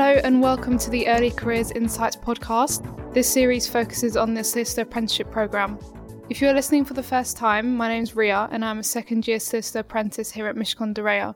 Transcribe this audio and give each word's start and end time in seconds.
Hello 0.00 0.20
and 0.22 0.40
welcome 0.40 0.78
to 0.78 0.90
the 0.90 1.08
Early 1.08 1.32
Careers 1.32 1.72
Insights 1.72 2.14
podcast. 2.14 3.12
This 3.14 3.28
series 3.28 3.66
focuses 3.66 4.16
on 4.16 4.32
the 4.32 4.44
Solicitor 4.44 4.82
Apprenticeship 4.82 5.28
Programme. 5.32 5.76
If 6.30 6.40
you're 6.40 6.52
listening 6.52 6.84
for 6.84 6.94
the 6.94 7.02
first 7.02 7.36
time, 7.36 7.76
my 7.76 7.88
name's 7.88 8.12
Ruya 8.12 8.48
and 8.52 8.64
I'm 8.64 8.78
a 8.78 8.84
second 8.84 9.26
year 9.26 9.40
solicitor 9.40 9.80
apprentice 9.80 10.30
here 10.30 10.46
at 10.46 10.54
Mishcon 10.54 10.94
de 10.94 11.02
Reya. 11.02 11.34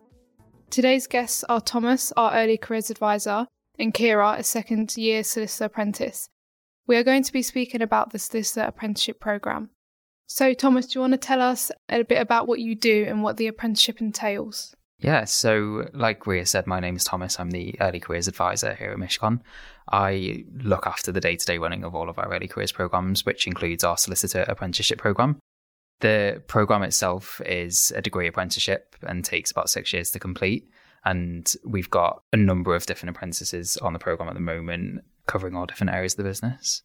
Today's 0.71 1.09
guests 1.09 1.43
are 1.49 1.61
Thomas, 1.61 2.13
our 2.17 2.33
Early 2.35 2.57
Careers 2.57 2.89
Advisor, 2.89 3.49
and 3.81 3.93
Kira, 3.93 4.39
a 4.39 4.45
second 4.45 4.97
year 4.97 5.25
solicitor 5.25 5.65
apprentice. 5.65 6.29
We 6.87 6.97
are 6.97 7.03
going 7.03 7.25
to 7.25 7.33
be 7.33 7.43
speaking 7.43 7.83
about 7.83 8.13
the 8.13 8.21
Solicitor 8.21 8.69
Apprenticeship 8.69 9.19
Programme. 9.19 9.71
So, 10.29 10.55
Thomas, 10.55 10.87
do 10.87 10.99
you 10.99 11.01
want 11.01 11.15
to 11.15 11.19
tell 11.19 11.43
us 11.43 11.73
a 11.89 12.05
bit 12.05 12.23
about 12.23 12.47
what 12.47 12.61
you 12.61 12.77
do 12.77 13.07
and 13.09 13.25
what 13.25 13.39
the 13.39 13.49
apprenticeship 13.49 14.01
entails? 14.01 14.77
Yeah, 15.03 15.25
so 15.25 15.89
like 15.93 16.25
Ruya 16.25 16.47
said, 16.47 16.69
my 16.69 16.79
name 16.79 16.95
is 16.95 17.03
Thomas. 17.03 17.41
I'm 17.41 17.51
the 17.51 17.75
early 17.81 17.99
careers 17.99 18.29
advisor 18.29 18.75
here 18.75 18.93
at 18.93 18.99
Mishcon. 18.99 19.41
I 19.91 20.45
look 20.63 20.87
after 20.87 21.11
the 21.11 21.21
day 21.21 21.35
to 21.35 21.45
day 21.45 21.59
running 21.59 21.83
of 21.83 21.95
all 21.95 22.09
of 22.09 22.21
our 22.21 22.33
early 22.33 22.47
careers 22.47 22.71
programs, 22.71 23.27
which 23.27 23.49
includes 23.49 23.83
our 23.83 23.99
solicitor 23.99 24.45
apprenticeship 24.47 24.99
program. 24.99 25.41
The 26.01 26.43
program 26.47 26.85
itself 26.85 27.41
is 27.45 27.93
a 27.97 28.01
degree 28.03 28.29
apprenticeship 28.29 28.95
and 29.03 29.25
takes 29.25 29.51
about 29.51 29.71
six 29.71 29.93
years 29.93 30.13
to 30.13 30.21
complete. 30.21 30.71
And 31.05 31.53
we've 31.65 31.91
got 31.91 32.23
a 32.33 32.37
number 32.37 32.77
of 32.77 32.87
different 32.87 33.17
apprentices 33.17 33.77
on 33.79 33.95
the 33.95 33.99
program 33.99 34.29
at 34.29 34.35
the 34.35 34.41
moment, 34.41 35.03
covering 35.27 35.57
all 35.57 35.67
different 35.67 35.93
areas 35.93 36.13
of 36.13 36.19
the 36.19 36.31
business. 36.31 36.83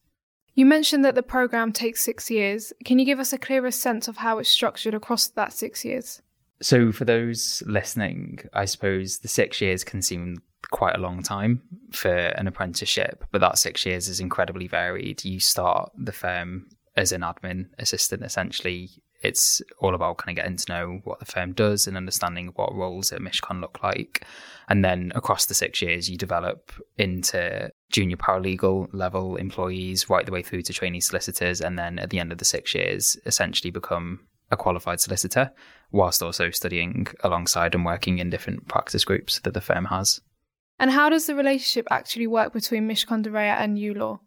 You 0.55 0.65
mentioned 0.65 1.05
that 1.05 1.13
the 1.13 1.21
program 1.21 1.71
takes 1.71 2.01
six 2.01 2.31
years. 2.31 2.73
Can 2.83 2.97
you 2.97 3.05
give 3.05 3.19
us 3.19 3.31
a 3.31 3.37
clearer 3.37 3.69
sense 3.69 4.07
of 4.07 4.17
how 4.17 4.39
it's 4.39 4.49
structured 4.49 4.95
across 4.95 5.27
that 5.27 5.53
six 5.53 5.85
years? 5.85 6.23
So, 6.61 6.91
for 6.91 7.05
those 7.05 7.61
listening, 7.65 8.39
I 8.53 8.65
suppose 8.65 9.19
the 9.19 9.27
six 9.27 9.61
years 9.61 9.83
can 9.83 10.01
seem 10.01 10.37
quite 10.71 10.95
a 10.95 10.99
long 10.99 11.21
time 11.21 11.61
for 11.91 12.13
an 12.13 12.47
apprenticeship, 12.47 13.23
but 13.31 13.41
that 13.41 13.57
six 13.57 13.85
years 13.85 14.07
is 14.07 14.19
incredibly 14.19 14.67
varied. 14.67 15.23
You 15.23 15.39
start 15.39 15.91
the 15.97 16.11
firm 16.11 16.67
as 16.95 17.11
an 17.11 17.21
admin 17.21 17.67
assistant, 17.77 18.23
essentially. 18.23 18.89
It's 19.21 19.61
all 19.79 19.95
about 19.95 20.17
kind 20.17 20.37
of 20.37 20.43
getting 20.43 20.57
to 20.57 20.73
know 20.73 20.99
what 21.03 21.19
the 21.19 21.25
firm 21.25 21.53
does 21.53 21.87
and 21.87 21.97
understanding 21.97 22.51
what 22.55 22.75
roles 22.75 23.11
at 23.11 23.21
Mishcon 23.21 23.61
look 23.61 23.81
like. 23.81 24.25
And 24.69 24.83
then 24.83 25.11
across 25.15 25.45
the 25.45 25.53
six 25.53 25.81
years, 25.81 26.09
you 26.09 26.17
develop 26.17 26.71
into 26.97 27.71
junior 27.91 28.17
paralegal 28.17 28.89
level 28.91 29.37
employees 29.37 30.09
right 30.09 30.25
the 30.25 30.31
way 30.31 30.43
through 30.43 30.63
to 30.63 30.73
trainee 30.73 30.99
solicitors. 30.99 31.61
And 31.61 31.79
then 31.79 31.97
at 31.97 32.09
the 32.09 32.19
end 32.19 32.31
of 32.31 32.37
the 32.37 32.45
six 32.45 32.75
years, 32.75 33.17
essentially 33.25 33.71
become 33.71 34.26
a 34.51 34.57
qualified 34.57 34.99
solicitor 34.99 35.51
whilst 35.91 36.21
also 36.21 36.49
studying 36.51 37.07
alongside 37.23 37.75
and 37.75 37.85
working 37.85 38.19
in 38.19 38.29
different 38.29 38.67
practice 38.67 39.03
groups 39.05 39.39
that 39.39 39.53
the 39.53 39.61
firm 39.61 39.85
has. 39.85 40.21
And 40.79 40.91
how 40.91 41.09
does 41.09 41.25
the 41.25 41.35
relationship 41.35 41.87
actually 41.89 42.27
work 42.27 42.53
between 42.53 42.87
Mishcon 42.87 43.23
de 43.23 43.29
Reya 43.29 43.59
and 43.59 43.77
ULaw? 43.77 44.19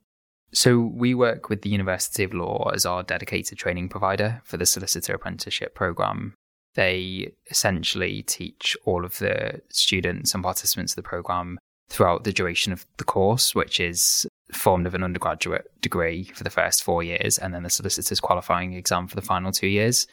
So 0.53 0.81
we 0.81 1.15
work 1.15 1.49
with 1.49 1.63
the 1.63 1.71
University 1.71 2.25
of 2.25 2.35
Law 2.35 2.71
as 2.75 2.85
our 2.85 3.05
dedicated 3.05 3.57
training 3.57 3.89
provider 3.89 4.43
for 4.45 4.57
the 4.57 4.67
solicitor 4.67 5.15
apprenticeship 5.15 5.75
program. 5.75 6.35
They 6.75 7.33
essentially 7.51 8.23
teach 8.23 8.77
all 8.85 9.05
of 9.05 9.19
the 9.19 9.61
students 9.71 10.35
and 10.35 10.43
participants 10.43 10.93
of 10.93 10.97
the 10.97 11.09
program 11.09 11.59
throughout 11.91 12.25
the 12.25 12.33
duration 12.33 12.73
of 12.73 12.87
the 12.97 13.05
course, 13.05 13.55
which 13.55 13.79
is 13.79 14.27
formed 14.53 14.87
of 14.87 14.95
an 14.95 15.03
undergraduate 15.03 15.71
degree 15.81 16.25
for 16.35 16.45
the 16.45 16.51
first 16.51 16.83
four 16.83 17.03
years 17.03 17.39
and 17.39 17.55
then 17.55 17.63
the 17.63 17.71
solicitor's 17.71 18.19
qualifying 18.19 18.73
exam 18.73 19.07
for 19.07 19.15
the 19.15 19.23
final 19.23 19.53
two 19.53 19.69
years 19.69 20.07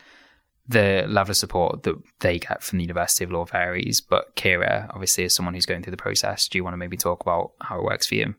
the 0.68 1.06
level 1.08 1.32
of 1.32 1.38
support 1.38 1.84
that 1.84 1.96
they 2.20 2.40
get 2.40 2.62
from 2.62 2.78
the 2.78 2.84
University 2.84 3.24
of 3.24 3.32
Law 3.32 3.46
varies. 3.46 4.02
But 4.02 4.36
Kira, 4.36 4.90
obviously, 4.90 5.24
as 5.26 5.34
someone 5.34 5.54
who's 5.54 5.66
going 5.66 5.82
through 5.82 5.92
the 5.92 5.98
process, 5.98 6.48
do 6.48 6.58
you 6.58 6.64
want 6.64 6.74
to 6.74 6.78
maybe 6.78 6.98
talk 6.98 7.22
about 7.22 7.52
how 7.62 7.80
it 7.80 7.84
works 7.84 8.08
for 8.08 8.16
you? 8.16 8.36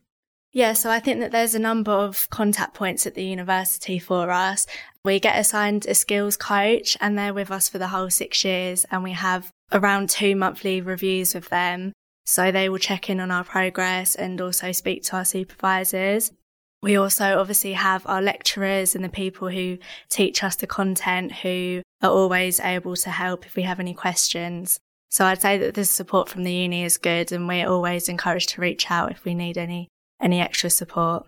Yeah, 0.52 0.72
so 0.72 0.90
I 0.90 0.98
think 0.98 1.20
that 1.20 1.30
there's 1.30 1.54
a 1.54 1.58
number 1.58 1.92
of 1.92 2.28
contact 2.30 2.74
points 2.74 3.06
at 3.06 3.14
the 3.14 3.24
university 3.24 3.98
for 3.98 4.30
us. 4.30 4.66
We 5.04 5.20
get 5.20 5.38
assigned 5.38 5.86
a 5.86 5.94
skills 5.94 6.36
coach 6.36 6.96
and 7.00 7.18
they're 7.18 7.34
with 7.34 7.50
us 7.50 7.68
for 7.68 7.78
the 7.78 7.88
whole 7.88 8.10
six 8.10 8.44
years 8.44 8.86
and 8.90 9.02
we 9.02 9.12
have 9.12 9.52
around 9.72 10.08
two 10.08 10.34
monthly 10.34 10.80
reviews 10.80 11.34
with 11.34 11.50
them. 11.50 11.92
So 12.28 12.52
they 12.52 12.68
will 12.68 12.76
check 12.76 13.08
in 13.08 13.20
on 13.20 13.30
our 13.30 13.42
progress 13.42 14.14
and 14.14 14.38
also 14.38 14.70
speak 14.70 15.02
to 15.04 15.16
our 15.16 15.24
supervisors. 15.24 16.30
We 16.82 16.94
also 16.94 17.38
obviously 17.40 17.72
have 17.72 18.06
our 18.06 18.20
lecturers 18.20 18.94
and 18.94 19.02
the 19.02 19.08
people 19.08 19.48
who 19.48 19.78
teach 20.10 20.44
us 20.44 20.54
the 20.54 20.66
content 20.66 21.32
who 21.36 21.80
are 22.02 22.10
always 22.10 22.60
able 22.60 22.96
to 22.96 23.08
help 23.08 23.46
if 23.46 23.56
we 23.56 23.62
have 23.62 23.80
any 23.80 23.94
questions. 23.94 24.78
So 25.08 25.24
I'd 25.24 25.40
say 25.40 25.56
that 25.56 25.72
the 25.72 25.86
support 25.86 26.28
from 26.28 26.44
the 26.44 26.52
uni 26.52 26.84
is 26.84 26.98
good 26.98 27.32
and 27.32 27.48
we're 27.48 27.66
always 27.66 28.10
encouraged 28.10 28.50
to 28.50 28.60
reach 28.60 28.90
out 28.90 29.10
if 29.10 29.24
we 29.24 29.34
need 29.34 29.56
any 29.56 29.88
any 30.20 30.38
extra 30.38 30.68
support. 30.68 31.26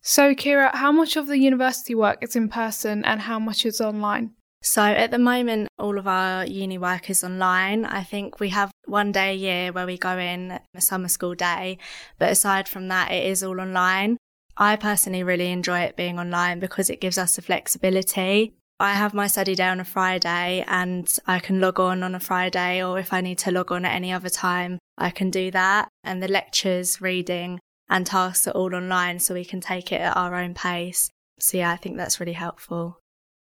So 0.00 0.34
Kira, 0.34 0.74
how 0.74 0.90
much 0.90 1.14
of 1.14 1.28
the 1.28 1.38
university 1.38 1.94
work 1.94 2.18
is 2.22 2.34
in 2.34 2.48
person 2.48 3.04
and 3.04 3.20
how 3.20 3.38
much 3.38 3.64
is 3.64 3.80
online? 3.80 4.32
So 4.62 4.82
at 4.82 5.12
the 5.12 5.18
moment, 5.18 5.68
all 5.78 5.96
of 5.96 6.08
our 6.08 6.44
uni 6.44 6.76
work 6.76 7.08
is 7.08 7.22
online. 7.22 7.84
I 7.84 8.02
think 8.02 8.40
we 8.40 8.48
have 8.48 8.72
one 8.86 9.12
day 9.12 9.32
a 9.32 9.36
year 9.36 9.72
where 9.72 9.86
we 9.86 9.98
go 9.98 10.18
in 10.18 10.58
a 10.74 10.80
summer 10.80 11.08
school 11.08 11.34
day, 11.34 11.78
but 12.18 12.30
aside 12.30 12.68
from 12.68 12.88
that, 12.88 13.10
it 13.12 13.26
is 13.26 13.42
all 13.42 13.60
online. 13.60 14.16
I 14.56 14.76
personally 14.76 15.22
really 15.22 15.50
enjoy 15.50 15.80
it 15.80 15.96
being 15.96 16.18
online 16.18 16.60
because 16.60 16.88
it 16.90 17.00
gives 17.00 17.18
us 17.18 17.36
the 17.36 17.42
flexibility. 17.42 18.54
I 18.80 18.94
have 18.94 19.14
my 19.14 19.26
study 19.26 19.54
day 19.54 19.68
on 19.68 19.80
a 19.80 19.84
Friday 19.84 20.64
and 20.66 21.10
I 21.26 21.38
can 21.38 21.60
log 21.60 21.78
on 21.80 22.02
on 22.02 22.14
a 22.14 22.20
Friday, 22.20 22.82
or 22.82 22.98
if 22.98 23.12
I 23.12 23.20
need 23.20 23.38
to 23.38 23.52
log 23.52 23.72
on 23.72 23.84
at 23.84 23.94
any 23.94 24.12
other 24.12 24.28
time, 24.28 24.78
I 24.98 25.10
can 25.10 25.30
do 25.30 25.50
that. 25.52 25.88
And 26.02 26.22
the 26.22 26.28
lectures, 26.28 27.00
reading, 27.00 27.60
and 27.88 28.06
tasks 28.06 28.46
are 28.46 28.52
all 28.52 28.74
online, 28.74 29.20
so 29.20 29.34
we 29.34 29.44
can 29.44 29.60
take 29.60 29.92
it 29.92 30.00
at 30.00 30.16
our 30.16 30.34
own 30.34 30.54
pace. 30.54 31.10
So, 31.38 31.58
yeah, 31.58 31.70
I 31.70 31.76
think 31.76 31.96
that's 31.96 32.20
really 32.20 32.32
helpful. 32.32 33.00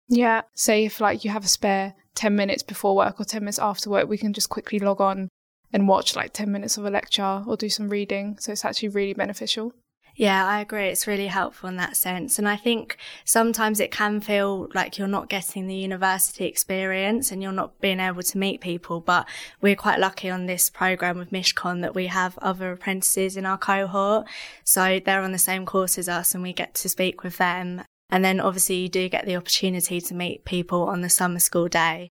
Yeah, 0.08 0.42
So, 0.54 0.72
if 0.72 1.00
like 1.00 1.24
you 1.24 1.30
have 1.30 1.44
a 1.44 1.48
spare 1.48 1.94
10 2.14 2.34
minutes 2.34 2.62
before 2.62 2.94
work 2.96 3.20
or 3.20 3.24
10 3.24 3.42
minutes 3.42 3.58
after 3.58 3.90
work, 3.90 4.08
we 4.08 4.18
can 4.18 4.32
just 4.32 4.48
quickly 4.48 4.78
log 4.78 5.00
on 5.00 5.28
and 5.72 5.88
watch 5.88 6.14
like 6.14 6.32
10 6.32 6.50
minutes 6.50 6.76
of 6.76 6.84
a 6.84 6.90
lecture 6.90 7.42
or 7.46 7.56
do 7.56 7.68
some 7.68 7.88
reading. 7.88 8.36
So, 8.38 8.52
it's 8.52 8.64
actually 8.64 8.90
really 8.90 9.14
beneficial. 9.14 9.72
Yeah, 10.16 10.46
I 10.46 10.60
agree. 10.60 10.86
It's 10.86 11.08
really 11.08 11.26
helpful 11.26 11.68
in 11.68 11.76
that 11.76 11.96
sense. 11.96 12.38
And 12.38 12.48
I 12.48 12.56
think 12.56 12.96
sometimes 13.24 13.80
it 13.80 13.90
can 13.90 14.20
feel 14.20 14.68
like 14.72 14.96
you're 14.96 15.08
not 15.08 15.28
getting 15.28 15.66
the 15.66 15.74
university 15.74 16.44
experience 16.44 17.32
and 17.32 17.42
you're 17.42 17.50
not 17.50 17.80
being 17.80 17.98
able 17.98 18.22
to 18.22 18.38
meet 18.38 18.60
people. 18.60 19.00
But 19.00 19.26
we're 19.60 19.74
quite 19.74 19.98
lucky 19.98 20.30
on 20.30 20.46
this 20.46 20.70
program 20.70 21.18
with 21.18 21.32
Mishcon 21.32 21.80
that 21.80 21.96
we 21.96 22.06
have 22.06 22.38
other 22.38 22.70
apprentices 22.70 23.36
in 23.36 23.44
our 23.44 23.58
cohort. 23.58 24.26
So 24.62 25.00
they're 25.04 25.22
on 25.22 25.32
the 25.32 25.38
same 25.38 25.66
course 25.66 25.98
as 25.98 26.08
us 26.08 26.32
and 26.32 26.44
we 26.44 26.52
get 26.52 26.74
to 26.74 26.88
speak 26.88 27.24
with 27.24 27.38
them. 27.38 27.82
And 28.10 28.24
then 28.24 28.40
obviously 28.40 28.76
you 28.76 28.88
do 28.88 29.08
get 29.08 29.26
the 29.26 29.36
opportunity 29.36 30.00
to 30.00 30.14
meet 30.14 30.44
people 30.44 30.82
on 30.82 31.00
the 31.00 31.08
summer 31.08 31.38
school 31.38 31.68
day. 31.68 32.10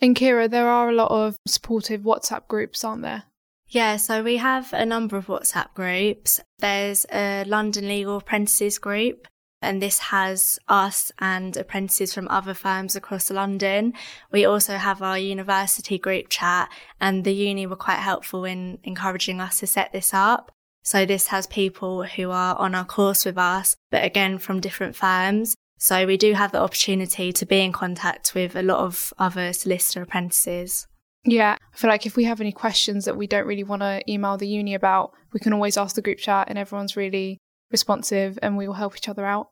And 0.00 0.16
Kira, 0.16 0.50
there 0.50 0.68
are 0.68 0.88
a 0.88 0.94
lot 0.94 1.10
of 1.10 1.36
supportive 1.46 2.02
WhatsApp 2.02 2.48
groups, 2.48 2.84
aren't 2.84 3.02
there? 3.02 3.24
Yeah, 3.68 3.98
so 3.98 4.22
we 4.22 4.38
have 4.38 4.72
a 4.72 4.84
number 4.84 5.16
of 5.16 5.26
WhatsApp 5.26 5.74
groups. 5.74 6.40
There's 6.58 7.06
a 7.12 7.44
London 7.44 7.86
Legal 7.86 8.16
Apprentices 8.16 8.78
group, 8.78 9.28
and 9.62 9.80
this 9.80 9.98
has 9.98 10.58
us 10.66 11.12
and 11.20 11.56
apprentices 11.56 12.12
from 12.12 12.26
other 12.28 12.54
firms 12.54 12.96
across 12.96 13.30
London. 13.30 13.92
We 14.32 14.44
also 14.44 14.76
have 14.76 15.02
our 15.02 15.18
university 15.18 15.98
group 15.98 16.26
chat, 16.30 16.68
and 17.00 17.22
the 17.22 17.32
uni 17.32 17.66
were 17.66 17.76
quite 17.76 17.98
helpful 17.98 18.44
in 18.44 18.78
encouraging 18.82 19.40
us 19.40 19.60
to 19.60 19.66
set 19.68 19.92
this 19.92 20.12
up. 20.12 20.50
So 20.82 21.04
this 21.04 21.28
has 21.28 21.46
people 21.46 22.04
who 22.04 22.30
are 22.30 22.56
on 22.56 22.74
our 22.74 22.84
course 22.84 23.24
with 23.24 23.38
us, 23.38 23.76
but 23.90 24.04
again 24.04 24.38
from 24.38 24.60
different 24.60 24.96
firms. 24.96 25.54
So 25.78 26.06
we 26.06 26.16
do 26.16 26.34
have 26.34 26.52
the 26.52 26.60
opportunity 26.60 27.32
to 27.32 27.46
be 27.46 27.60
in 27.60 27.72
contact 27.72 28.34
with 28.34 28.54
a 28.54 28.62
lot 28.62 28.80
of 28.80 29.12
other 29.18 29.52
solicitor 29.52 30.02
apprentices. 30.02 30.86
Yeah, 31.24 31.56
I 31.72 31.76
feel 31.76 31.90
like 31.90 32.06
if 32.06 32.16
we 32.16 32.24
have 32.24 32.40
any 32.40 32.52
questions 32.52 33.04
that 33.04 33.16
we 33.16 33.26
don't 33.26 33.46
really 33.46 33.64
want 33.64 33.82
to 33.82 34.02
email 34.10 34.36
the 34.36 34.48
uni 34.48 34.74
about, 34.74 35.12
we 35.32 35.40
can 35.40 35.52
always 35.52 35.76
ask 35.76 35.94
the 35.94 36.02
group 36.02 36.18
chat 36.18 36.48
and 36.48 36.58
everyone's 36.58 36.96
really 36.96 37.38
responsive 37.70 38.38
and 38.42 38.56
we 38.56 38.66
will 38.66 38.74
help 38.74 38.96
each 38.96 39.08
other 39.08 39.26
out. 39.26 39.48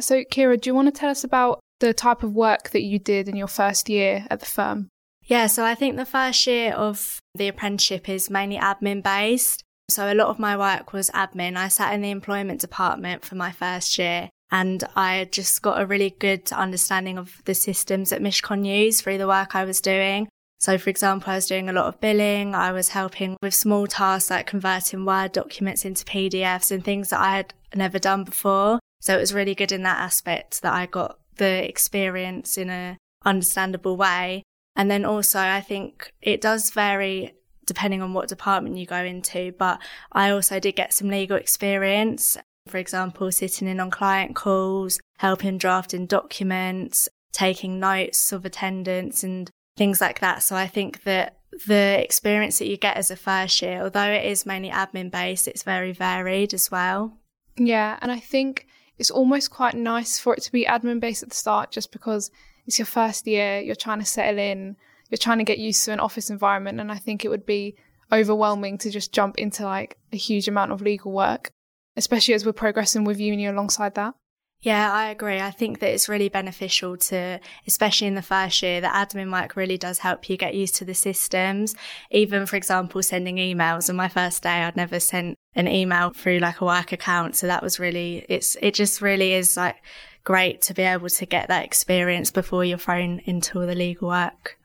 So, 0.00 0.22
Kira, 0.24 0.60
do 0.60 0.70
you 0.70 0.74
want 0.74 0.94
to 0.94 0.98
tell 0.98 1.10
us 1.10 1.24
about 1.24 1.60
the 1.80 1.92
type 1.92 2.22
of 2.22 2.34
work 2.34 2.70
that 2.70 2.82
you 2.82 2.98
did 2.98 3.28
in 3.28 3.36
your 3.36 3.48
first 3.48 3.88
year 3.88 4.26
at 4.30 4.40
the 4.40 4.46
firm? 4.46 4.88
Yeah, 5.24 5.46
so 5.46 5.64
I 5.64 5.74
think 5.74 5.96
the 5.96 6.06
first 6.06 6.46
year 6.46 6.72
of 6.72 7.20
the 7.34 7.48
apprenticeship 7.48 8.08
is 8.08 8.30
mainly 8.30 8.56
admin 8.56 9.02
based. 9.02 9.64
So 9.90 10.12
a 10.12 10.14
lot 10.14 10.28
of 10.28 10.38
my 10.38 10.56
work 10.56 10.92
was 10.92 11.10
admin. 11.10 11.56
I 11.56 11.68
sat 11.68 11.94
in 11.94 12.02
the 12.02 12.10
employment 12.10 12.60
department 12.60 13.24
for 13.24 13.36
my 13.36 13.50
first 13.50 13.98
year 13.98 14.30
and 14.50 14.84
I 14.94 15.28
just 15.30 15.62
got 15.62 15.80
a 15.80 15.86
really 15.86 16.10
good 16.10 16.52
understanding 16.52 17.18
of 17.18 17.42
the 17.44 17.54
systems 17.54 18.10
that 18.10 18.22
Mishcon 18.22 18.66
use 18.66 19.00
through 19.00 19.18
the 19.18 19.26
work 19.26 19.54
I 19.54 19.64
was 19.64 19.80
doing. 19.80 20.28
So, 20.60 20.76
for 20.76 20.90
example, 20.90 21.30
I 21.30 21.36
was 21.36 21.46
doing 21.46 21.68
a 21.68 21.72
lot 21.72 21.86
of 21.86 22.00
billing. 22.00 22.54
I 22.54 22.72
was 22.72 22.88
helping 22.88 23.36
with 23.40 23.54
small 23.54 23.86
tasks 23.86 24.30
like 24.30 24.46
converting 24.46 25.04
Word 25.04 25.32
documents 25.32 25.84
into 25.84 26.04
PDFs 26.04 26.72
and 26.72 26.84
things 26.84 27.10
that 27.10 27.20
I 27.20 27.36
had 27.36 27.54
never 27.74 27.98
done 27.98 28.24
before. 28.24 28.80
So 29.00 29.16
it 29.16 29.20
was 29.20 29.34
really 29.34 29.54
good 29.54 29.70
in 29.70 29.84
that 29.84 30.00
aspect 30.00 30.62
that 30.62 30.72
I 30.72 30.86
got 30.86 31.18
the 31.36 31.66
experience 31.68 32.58
in 32.58 32.70
a 32.70 32.96
understandable 33.24 33.96
way. 33.96 34.42
And 34.74 34.90
then 34.90 35.04
also, 35.04 35.38
I 35.38 35.60
think 35.60 36.12
it 36.20 36.40
does 36.40 36.70
vary 36.70 37.34
depending 37.68 38.02
on 38.02 38.14
what 38.14 38.28
department 38.28 38.76
you 38.76 38.86
go 38.86 39.04
into. 39.04 39.52
But 39.56 39.80
I 40.10 40.30
also 40.30 40.58
did 40.58 40.74
get 40.74 40.92
some 40.92 41.08
legal 41.08 41.36
experience. 41.36 42.36
For 42.66 42.78
example, 42.78 43.30
sitting 43.30 43.68
in 43.68 43.78
on 43.78 43.90
client 43.90 44.34
calls, 44.34 44.98
helping 45.18 45.58
drafting 45.58 46.06
documents, 46.06 47.08
taking 47.32 47.78
notes 47.78 48.32
of 48.32 48.44
attendance 48.44 49.22
and 49.22 49.50
things 49.76 50.00
like 50.00 50.18
that. 50.20 50.42
So 50.42 50.56
I 50.56 50.66
think 50.66 51.04
that 51.04 51.36
the 51.66 52.02
experience 52.02 52.58
that 52.58 52.68
you 52.68 52.76
get 52.76 52.96
as 52.96 53.10
a 53.10 53.16
first 53.16 53.62
year, 53.62 53.82
although 53.82 54.10
it 54.10 54.24
is 54.24 54.44
mainly 54.44 54.70
admin 54.70 55.10
based, 55.10 55.48
it's 55.48 55.62
very 55.62 55.92
varied 55.92 56.52
as 56.52 56.70
well. 56.70 57.16
Yeah, 57.56 57.98
and 58.02 58.10
I 58.10 58.18
think 58.18 58.66
it's 58.98 59.10
almost 59.10 59.50
quite 59.50 59.74
nice 59.74 60.18
for 60.18 60.34
it 60.34 60.42
to 60.42 60.52
be 60.52 60.64
admin 60.64 61.00
based 61.00 61.22
at 61.22 61.30
the 61.30 61.36
start 61.36 61.70
just 61.70 61.92
because 61.92 62.30
it's 62.66 62.78
your 62.78 62.86
first 62.86 63.26
year, 63.26 63.60
you're 63.60 63.74
trying 63.74 64.00
to 64.00 64.04
settle 64.04 64.38
in, 64.38 64.76
you're 65.10 65.18
trying 65.18 65.38
to 65.38 65.44
get 65.44 65.58
used 65.58 65.84
to 65.84 65.92
an 65.92 66.00
office 66.00 66.30
environment. 66.30 66.80
And 66.80 66.92
I 66.92 66.96
think 66.96 67.24
it 67.24 67.28
would 67.28 67.46
be 67.46 67.76
overwhelming 68.12 68.78
to 68.78 68.90
just 68.90 69.12
jump 69.12 69.38
into 69.38 69.64
like 69.64 69.98
a 70.12 70.16
huge 70.16 70.48
amount 70.48 70.72
of 70.72 70.82
legal 70.82 71.12
work, 71.12 71.50
especially 71.96 72.34
as 72.34 72.44
we're 72.44 72.52
progressing 72.52 73.04
with 73.04 73.20
uni 73.20 73.46
alongside 73.46 73.94
that. 73.94 74.14
Yeah, 74.60 74.92
I 74.92 75.10
agree. 75.10 75.38
I 75.38 75.52
think 75.52 75.78
that 75.78 75.92
it's 75.92 76.08
really 76.08 76.28
beneficial 76.28 76.96
to, 76.96 77.38
especially 77.68 78.08
in 78.08 78.16
the 78.16 78.22
first 78.22 78.60
year, 78.60 78.80
that 78.80 79.08
admin 79.08 79.30
work 79.30 79.54
really 79.54 79.78
does 79.78 80.00
help 80.00 80.28
you 80.28 80.36
get 80.36 80.54
used 80.54 80.74
to 80.76 80.84
the 80.84 80.94
systems. 80.94 81.76
Even, 82.10 82.44
for 82.44 82.56
example, 82.56 83.00
sending 83.04 83.36
emails. 83.36 83.88
On 83.88 83.94
my 83.94 84.08
first 84.08 84.42
day, 84.42 84.62
I'd 84.64 84.74
never 84.74 84.98
sent 84.98 85.36
an 85.54 85.68
email 85.68 86.10
through 86.10 86.40
like 86.40 86.60
a 86.60 86.64
work 86.64 86.90
account. 86.90 87.36
So 87.36 87.46
that 87.46 87.62
was 87.62 87.78
really, 87.78 88.26
it's, 88.28 88.56
it 88.60 88.74
just 88.74 89.00
really 89.00 89.32
is 89.32 89.56
like 89.56 89.76
great 90.24 90.60
to 90.62 90.74
be 90.74 90.82
able 90.82 91.08
to 91.08 91.26
get 91.26 91.46
that 91.48 91.64
experience 91.64 92.32
before 92.32 92.64
you're 92.64 92.78
thrown 92.78 93.20
into 93.26 93.60
all 93.60 93.66
the 93.66 93.76
legal 93.76 94.08
work. 94.08 94.57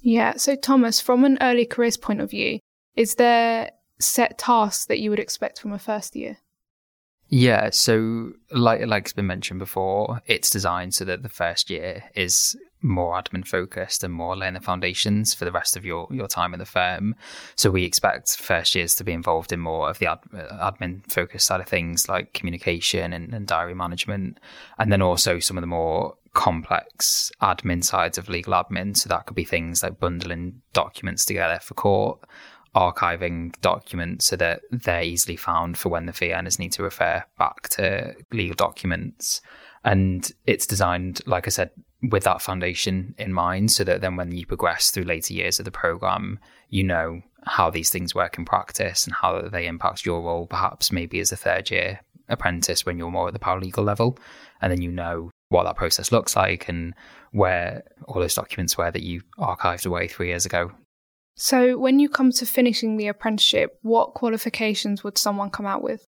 Yeah. 0.00 0.36
So, 0.36 0.56
Thomas, 0.56 1.00
from 1.00 1.24
an 1.24 1.38
early 1.40 1.66
careers 1.66 1.96
point 1.96 2.20
of 2.20 2.30
view, 2.30 2.58
is 2.96 3.16
there 3.16 3.70
set 3.98 4.38
tasks 4.38 4.86
that 4.86 4.98
you 4.98 5.10
would 5.10 5.20
expect 5.20 5.60
from 5.60 5.72
a 5.72 5.78
first 5.78 6.16
year? 6.16 6.38
Yeah, 7.32 7.70
so 7.70 8.32
like 8.50 8.84
like's 8.86 9.12
been 9.12 9.28
mentioned 9.28 9.60
before, 9.60 10.20
it's 10.26 10.50
designed 10.50 10.94
so 10.94 11.04
that 11.04 11.22
the 11.22 11.28
first 11.28 11.70
year 11.70 12.02
is 12.16 12.56
more 12.82 13.14
admin 13.14 13.46
focused 13.46 14.02
and 14.02 14.12
more 14.12 14.36
laying 14.36 14.54
the 14.54 14.60
foundations 14.60 15.32
for 15.32 15.44
the 15.44 15.52
rest 15.52 15.76
of 15.76 15.84
your 15.84 16.08
your 16.10 16.26
time 16.26 16.52
in 16.54 16.58
the 16.58 16.66
firm. 16.66 17.14
So 17.54 17.70
we 17.70 17.84
expect 17.84 18.36
first 18.36 18.74
years 18.74 18.96
to 18.96 19.04
be 19.04 19.12
involved 19.12 19.52
in 19.52 19.60
more 19.60 19.88
of 19.88 20.00
the 20.00 20.10
ad, 20.10 20.18
uh, 20.34 20.72
admin 20.72 21.08
focused 21.08 21.46
side 21.46 21.60
of 21.60 21.68
things 21.68 22.08
like 22.08 22.32
communication 22.32 23.12
and, 23.12 23.32
and 23.32 23.46
diary 23.46 23.74
management, 23.74 24.38
and 24.78 24.90
then 24.90 25.00
also 25.00 25.38
some 25.38 25.56
of 25.56 25.62
the 25.62 25.68
more 25.68 26.16
complex 26.34 27.32
admin 27.42 27.82
sides 27.82 28.18
of 28.18 28.28
legal 28.28 28.54
admin. 28.54 28.96
So 28.96 29.08
that 29.08 29.26
could 29.26 29.36
be 29.36 29.44
things 29.44 29.82
like 29.82 30.00
bundling 30.00 30.62
documents 30.72 31.24
together 31.24 31.58
for 31.60 31.74
court 31.74 32.20
archiving 32.74 33.52
documents 33.62 34.26
so 34.26 34.36
that 34.36 34.60
they're 34.70 35.02
easily 35.02 35.36
found 35.36 35.76
for 35.76 35.88
when 35.88 36.06
the 36.06 36.12
fee 36.12 36.32
earners 36.32 36.58
need 36.58 36.72
to 36.72 36.82
refer 36.82 37.24
back 37.38 37.68
to 37.70 38.14
legal 38.32 38.54
documents. 38.54 39.40
And 39.84 40.30
it's 40.46 40.66
designed, 40.66 41.20
like 41.26 41.46
I 41.46 41.50
said, 41.50 41.70
with 42.10 42.24
that 42.24 42.42
foundation 42.42 43.14
in 43.18 43.32
mind, 43.32 43.72
so 43.72 43.84
that 43.84 44.00
then 44.00 44.16
when 44.16 44.32
you 44.32 44.46
progress 44.46 44.90
through 44.90 45.04
later 45.04 45.34
years 45.34 45.58
of 45.58 45.64
the 45.64 45.70
program, 45.70 46.38
you 46.68 46.84
know 46.84 47.22
how 47.44 47.70
these 47.70 47.90
things 47.90 48.14
work 48.14 48.38
in 48.38 48.44
practice 48.44 49.06
and 49.06 49.14
how 49.14 49.40
they 49.42 49.66
impact 49.66 50.06
your 50.06 50.22
role, 50.22 50.46
perhaps 50.46 50.92
maybe 50.92 51.18
as 51.20 51.32
a 51.32 51.36
third 51.36 51.70
year 51.70 52.00
apprentice 52.28 52.86
when 52.86 52.96
you're 52.96 53.10
more 53.10 53.28
at 53.28 53.32
the 53.32 53.40
paralegal 53.40 53.84
level. 53.84 54.18
And 54.62 54.70
then 54.70 54.82
you 54.82 54.90
know 54.90 55.30
what 55.50 55.64
that 55.64 55.76
process 55.76 56.10
looks 56.10 56.34
like 56.34 56.68
and 56.68 56.94
where 57.32 57.84
all 58.06 58.20
those 58.20 58.34
documents 58.34 58.76
were 58.76 58.90
that 58.90 59.02
you 59.02 59.22
archived 59.38 59.86
away 59.86 60.08
three 60.08 60.28
years 60.28 60.46
ago 60.46 60.72
so, 61.42 61.78
when 61.78 61.98
you 61.98 62.10
come 62.10 62.32
to 62.32 62.44
finishing 62.44 62.98
the 62.98 63.08
apprenticeship, 63.08 63.78
what 63.80 64.12
qualifications 64.12 65.02
would 65.02 65.16
someone 65.16 65.48
come 65.48 65.64
out 65.64 65.82
with? 65.82 66.04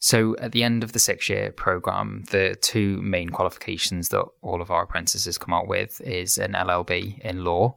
So, 0.00 0.34
at 0.38 0.50
the 0.50 0.64
end 0.64 0.82
of 0.82 0.92
the 0.92 0.98
six 0.98 1.28
year 1.28 1.52
program, 1.52 2.24
the 2.32 2.56
two 2.60 3.00
main 3.00 3.28
qualifications 3.28 4.08
that 4.08 4.24
all 4.42 4.60
of 4.60 4.72
our 4.72 4.82
apprentices 4.82 5.38
come 5.38 5.54
out 5.54 5.68
with 5.68 6.00
is 6.00 6.38
an 6.38 6.54
LLB 6.54 7.20
in 7.20 7.44
law 7.44 7.76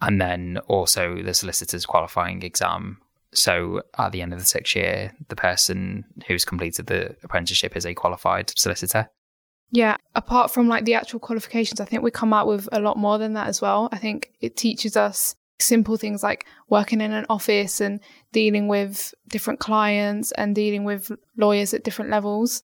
and 0.00 0.18
then 0.18 0.56
also 0.66 1.22
the 1.22 1.34
solicitor's 1.34 1.84
qualifying 1.84 2.42
exam. 2.42 3.02
So, 3.34 3.82
at 3.98 4.12
the 4.12 4.22
end 4.22 4.32
of 4.32 4.38
the 4.38 4.46
six 4.46 4.74
year, 4.74 5.12
the 5.28 5.36
person 5.36 6.06
who's 6.26 6.46
completed 6.46 6.86
the 6.86 7.16
apprenticeship 7.22 7.76
is 7.76 7.84
a 7.84 7.92
qualified 7.92 8.50
solicitor. 8.58 9.10
Yeah, 9.72 9.96
apart 10.14 10.50
from 10.50 10.68
like 10.68 10.84
the 10.84 10.94
actual 10.94 11.20
qualifications, 11.20 11.80
I 11.80 11.84
think 11.84 12.02
we 12.02 12.10
come 12.10 12.32
out 12.32 12.48
with 12.48 12.68
a 12.72 12.80
lot 12.80 12.96
more 12.96 13.18
than 13.18 13.34
that 13.34 13.46
as 13.46 13.60
well. 13.60 13.88
I 13.92 13.98
think 13.98 14.32
it 14.40 14.56
teaches 14.56 14.96
us 14.96 15.36
simple 15.60 15.96
things 15.96 16.22
like 16.22 16.46
working 16.68 17.00
in 17.00 17.12
an 17.12 17.26
office 17.28 17.80
and 17.80 18.00
dealing 18.32 18.66
with 18.66 19.14
different 19.28 19.60
clients 19.60 20.32
and 20.32 20.54
dealing 20.54 20.84
with 20.84 21.12
lawyers 21.36 21.72
at 21.74 21.84
different 21.84 22.10
levels. 22.10 22.62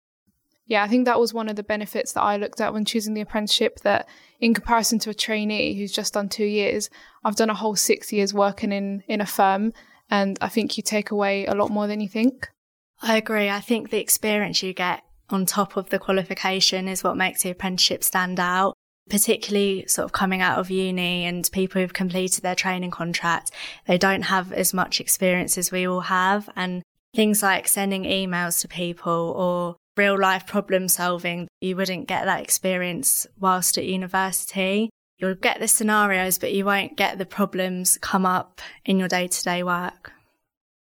Yeah, 0.67 0.85
I 0.85 0.89
think 0.89 1.07
that 1.07 1.19
was 1.19 1.35
one 1.35 1.49
of 1.49 1.57
the 1.57 1.65
benefits 1.65 2.13
that 2.13 2.23
I 2.23 2.37
looked 2.37 2.61
at 2.61 2.73
when 2.73 2.85
choosing 2.85 3.15
the 3.15 3.21
apprenticeship. 3.21 3.81
That 3.81 4.09
in 4.41 4.55
comparison 4.55 4.99
to 5.01 5.11
a 5.11 5.15
trainee 5.15 5.75
who's 5.75 5.93
just 5.93 6.15
done 6.15 6.29
two 6.29 6.45
years, 6.45 6.89
I've 7.25 7.37
done 7.37 7.51
a 7.51 7.55
whole 7.55 7.75
six 7.75 8.13
years 8.13 8.33
working 8.33 8.71
in, 8.73 9.03
in 9.09 9.21
a 9.21 9.27
firm. 9.27 9.73
And 10.09 10.39
I 10.41 10.49
think 10.49 10.77
you 10.77 10.83
take 10.83 11.11
away 11.11 11.47
a 11.47 11.55
lot 11.55 11.71
more 11.71 11.87
than 11.87 12.01
you 12.01 12.09
think. 12.09 12.49
I 13.03 13.17
agree. 13.17 13.49
I 13.49 13.61
think 13.61 13.91
the 13.91 13.99
experience 13.99 14.63
you 14.63 14.73
get 14.73 15.03
on 15.33 15.47
top 15.47 15.77
of 15.77 15.91
the 15.91 15.99
qualification 15.99 16.89
is 16.89 17.03
what 17.03 17.17
makes 17.17 17.43
the 17.43 17.51
apprenticeship 17.51 18.05
stand 18.05 18.39
out 18.39 18.75
particularly 19.09 19.85
sort 19.89 20.05
of 20.05 20.13
coming 20.13 20.41
out 20.41 20.59
of 20.59 20.71
uni 20.71 21.25
and 21.25 21.49
people 21.53 21.81
who've 21.81 21.93
completed 21.93 22.43
their 22.43 22.55
training 22.55 22.91
contract, 22.91 23.51
they 23.87 23.99
don't 23.99 24.23
have 24.23 24.53
as 24.53 24.73
much 24.73 25.01
experience 25.01 25.59
as 25.59 25.73
we 25.73 25.87
all 25.87 26.01
have. 26.01 26.49
And 26.57 26.83
things 27.15 27.43
like 27.43 27.69
sending 27.69 28.05
emails 28.05 28.61
to 28.61 28.69
people 28.69 29.35
or 29.37 29.77
real 29.97 30.19
life 30.19 30.47
problem 30.47 30.89
solving, 30.89 31.49
you 31.61 31.77
wouldn't 31.77 32.09
get 32.09 32.25
that 32.25 32.41
experience 32.41 33.27
whilst 33.39 33.77
at 33.77 33.85
university. 33.85 34.91
You'll 35.19 35.35
get 35.35 35.61
the 35.61 35.69
scenarios, 35.69 36.39
but 36.39 36.53
you 36.53 36.65
won't 36.65 36.97
get 36.97 37.19
the 37.19 37.27
problems 37.27 37.99
come 38.01 38.25
up 38.25 38.61
in 38.85 38.99
your 38.99 39.09
day 39.09 39.29
to 39.29 39.43
day 39.43 39.63
work. 39.63 40.12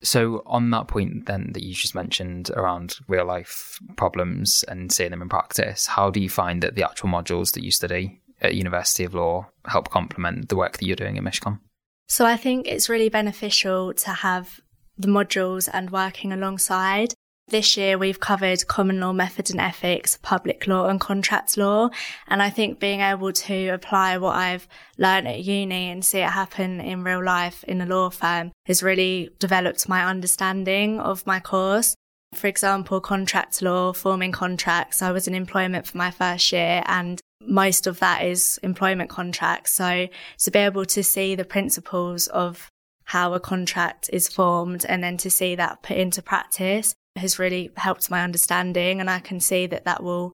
So, 0.02 0.42
on 0.46 0.70
that 0.70 0.88
point, 0.88 1.26
then 1.26 1.50
that 1.54 1.62
you 1.62 1.74
just 1.74 1.94
mentioned 1.94 2.50
around 2.50 2.98
real 3.06 3.24
life 3.24 3.78
problems 3.96 4.64
and 4.66 4.90
seeing 4.90 5.10
them 5.10 5.22
in 5.22 5.28
practice, 5.28 5.86
how 5.86 6.10
do 6.10 6.20
you 6.20 6.28
find 6.28 6.62
that 6.62 6.74
the 6.74 6.82
actual 6.82 7.08
modules 7.08 7.52
that 7.52 7.62
you 7.62 7.70
study 7.70 8.20
at 8.40 8.56
University 8.56 9.04
of 9.04 9.14
Law 9.14 9.46
help 9.66 9.90
complement 9.90 10.48
the 10.48 10.56
work 10.56 10.78
that 10.78 10.86
you're 10.86 10.96
doing 10.96 11.18
at 11.18 11.24
Mishcon? 11.24 11.60
So, 12.08 12.26
I 12.26 12.36
think 12.36 12.66
it's 12.66 12.88
really 12.88 13.08
beneficial 13.08 13.94
to 13.94 14.10
have 14.10 14.60
the 14.98 15.08
modules 15.08 15.68
and 15.72 15.90
working 15.90 16.32
alongside. 16.32 17.14
This 17.52 17.76
year 17.76 17.98
we've 17.98 18.18
covered 18.18 18.66
common 18.66 18.98
law 18.98 19.12
method 19.12 19.50
and 19.50 19.60
ethics, 19.60 20.18
public 20.22 20.66
law 20.66 20.88
and 20.88 20.98
contract 20.98 21.58
law. 21.58 21.90
And 22.26 22.42
I 22.42 22.48
think 22.48 22.80
being 22.80 23.02
able 23.02 23.30
to 23.30 23.68
apply 23.68 24.16
what 24.16 24.36
I've 24.36 24.66
learned 24.96 25.28
at 25.28 25.44
uni 25.44 25.90
and 25.90 26.02
see 26.02 26.20
it 26.20 26.30
happen 26.30 26.80
in 26.80 27.04
real 27.04 27.22
life 27.22 27.62
in 27.64 27.82
a 27.82 27.86
law 27.86 28.08
firm 28.08 28.52
has 28.64 28.82
really 28.82 29.28
developed 29.38 29.86
my 29.86 30.02
understanding 30.02 30.98
of 30.98 31.26
my 31.26 31.40
course. 31.40 31.94
For 32.32 32.46
example, 32.46 33.02
contract 33.02 33.60
law, 33.60 33.92
forming 33.92 34.32
contracts. 34.32 35.02
I 35.02 35.12
was 35.12 35.28
in 35.28 35.34
employment 35.34 35.86
for 35.86 35.98
my 35.98 36.10
first 36.10 36.52
year 36.52 36.82
and 36.86 37.20
most 37.42 37.86
of 37.86 37.98
that 37.98 38.24
is 38.24 38.58
employment 38.62 39.10
contracts. 39.10 39.72
So 39.72 40.08
to 40.38 40.50
be 40.50 40.58
able 40.58 40.86
to 40.86 41.04
see 41.04 41.34
the 41.34 41.44
principles 41.44 42.28
of 42.28 42.70
how 43.04 43.34
a 43.34 43.40
contract 43.40 44.08
is 44.10 44.26
formed 44.26 44.86
and 44.88 45.04
then 45.04 45.18
to 45.18 45.28
see 45.28 45.54
that 45.56 45.82
put 45.82 45.98
into 45.98 46.22
practice 46.22 46.94
has 47.16 47.38
really 47.38 47.70
helped 47.76 48.10
my 48.10 48.22
understanding. 48.22 49.00
And 49.00 49.10
I 49.10 49.18
can 49.18 49.40
see 49.40 49.66
that 49.66 49.84
that 49.84 50.02
will 50.02 50.32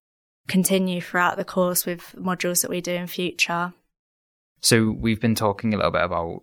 continue 0.49 1.01
throughout 1.01 1.37
the 1.37 1.45
course 1.45 1.85
with 1.85 2.15
modules 2.19 2.63
that 2.63 2.71
we 2.71 2.81
do 2.81 2.93
in 2.93 3.07
future. 3.07 3.75
So 4.61 4.91
we've 4.91 5.21
been 5.21 5.35
talking 5.35 5.73
a 5.73 5.77
little 5.77 5.93
bit 5.93 6.03
about 6.03 6.43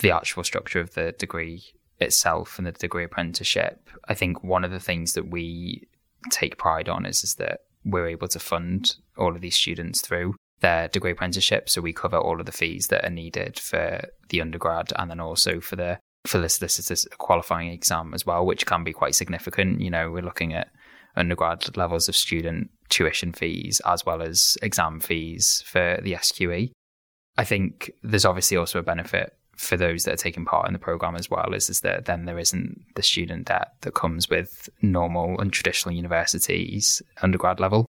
the 0.00 0.10
actual 0.12 0.44
structure 0.44 0.80
of 0.80 0.94
the 0.94 1.12
degree 1.12 1.64
itself 1.98 2.58
and 2.58 2.66
the 2.66 2.72
degree 2.72 3.04
apprenticeship. 3.04 3.90
I 4.08 4.14
think 4.14 4.42
one 4.42 4.64
of 4.64 4.70
the 4.70 4.80
things 4.80 5.12
that 5.14 5.30
we 5.30 5.88
take 6.30 6.58
pride 6.58 6.88
on 6.88 7.04
is, 7.04 7.24
is 7.24 7.34
that 7.34 7.60
we're 7.84 8.08
able 8.08 8.28
to 8.28 8.38
fund 8.38 8.96
all 9.16 9.34
of 9.34 9.40
these 9.40 9.56
students 9.56 10.00
through 10.00 10.34
their 10.60 10.88
degree 10.88 11.12
apprenticeship. 11.12 11.68
So 11.68 11.80
we 11.80 11.92
cover 11.92 12.18
all 12.18 12.40
of 12.40 12.46
the 12.46 12.52
fees 12.52 12.88
that 12.88 13.04
are 13.04 13.10
needed 13.10 13.58
for 13.58 14.02
the 14.28 14.40
undergrad 14.40 14.92
and 14.96 15.10
then 15.10 15.20
also 15.20 15.60
for 15.60 15.76
the 15.76 15.98
for 16.26 16.38
the 16.38 16.48
solicitor's 16.48 17.06
a 17.06 17.16
qualifying 17.16 17.70
exam 17.70 18.12
as 18.14 18.26
well, 18.26 18.44
which 18.44 18.66
can 18.66 18.84
be 18.84 18.92
quite 18.92 19.14
significant. 19.14 19.80
You 19.80 19.90
know, 19.90 20.10
we're 20.10 20.22
looking 20.22 20.52
at 20.52 20.70
undergrad 21.16 21.76
levels 21.76 22.08
of 22.08 22.16
student 22.16 22.70
tuition 22.88 23.32
fees 23.32 23.80
as 23.86 24.04
well 24.04 24.22
as 24.22 24.56
exam 24.62 25.00
fees 25.00 25.62
for 25.66 25.98
the 26.02 26.12
SQE. 26.12 26.70
I 27.36 27.44
think 27.44 27.90
there's 28.02 28.24
obviously 28.24 28.56
also 28.56 28.78
a 28.78 28.82
benefit 28.82 29.36
for 29.56 29.76
those 29.76 30.04
that 30.04 30.14
are 30.14 30.16
taking 30.16 30.44
part 30.44 30.66
in 30.66 30.72
the 30.72 30.78
program 30.78 31.14
as 31.16 31.30
well 31.30 31.52
is, 31.52 31.68
is 31.68 31.80
that 31.80 32.06
then 32.06 32.24
there 32.24 32.38
isn't 32.38 32.80
the 32.94 33.02
student 33.02 33.46
debt 33.46 33.72
that 33.82 33.94
comes 33.94 34.30
with 34.30 34.70
normal 34.80 35.38
and 35.38 35.52
traditional 35.52 35.94
universities 35.94 37.02
undergrad 37.22 37.60
level. 37.60 37.86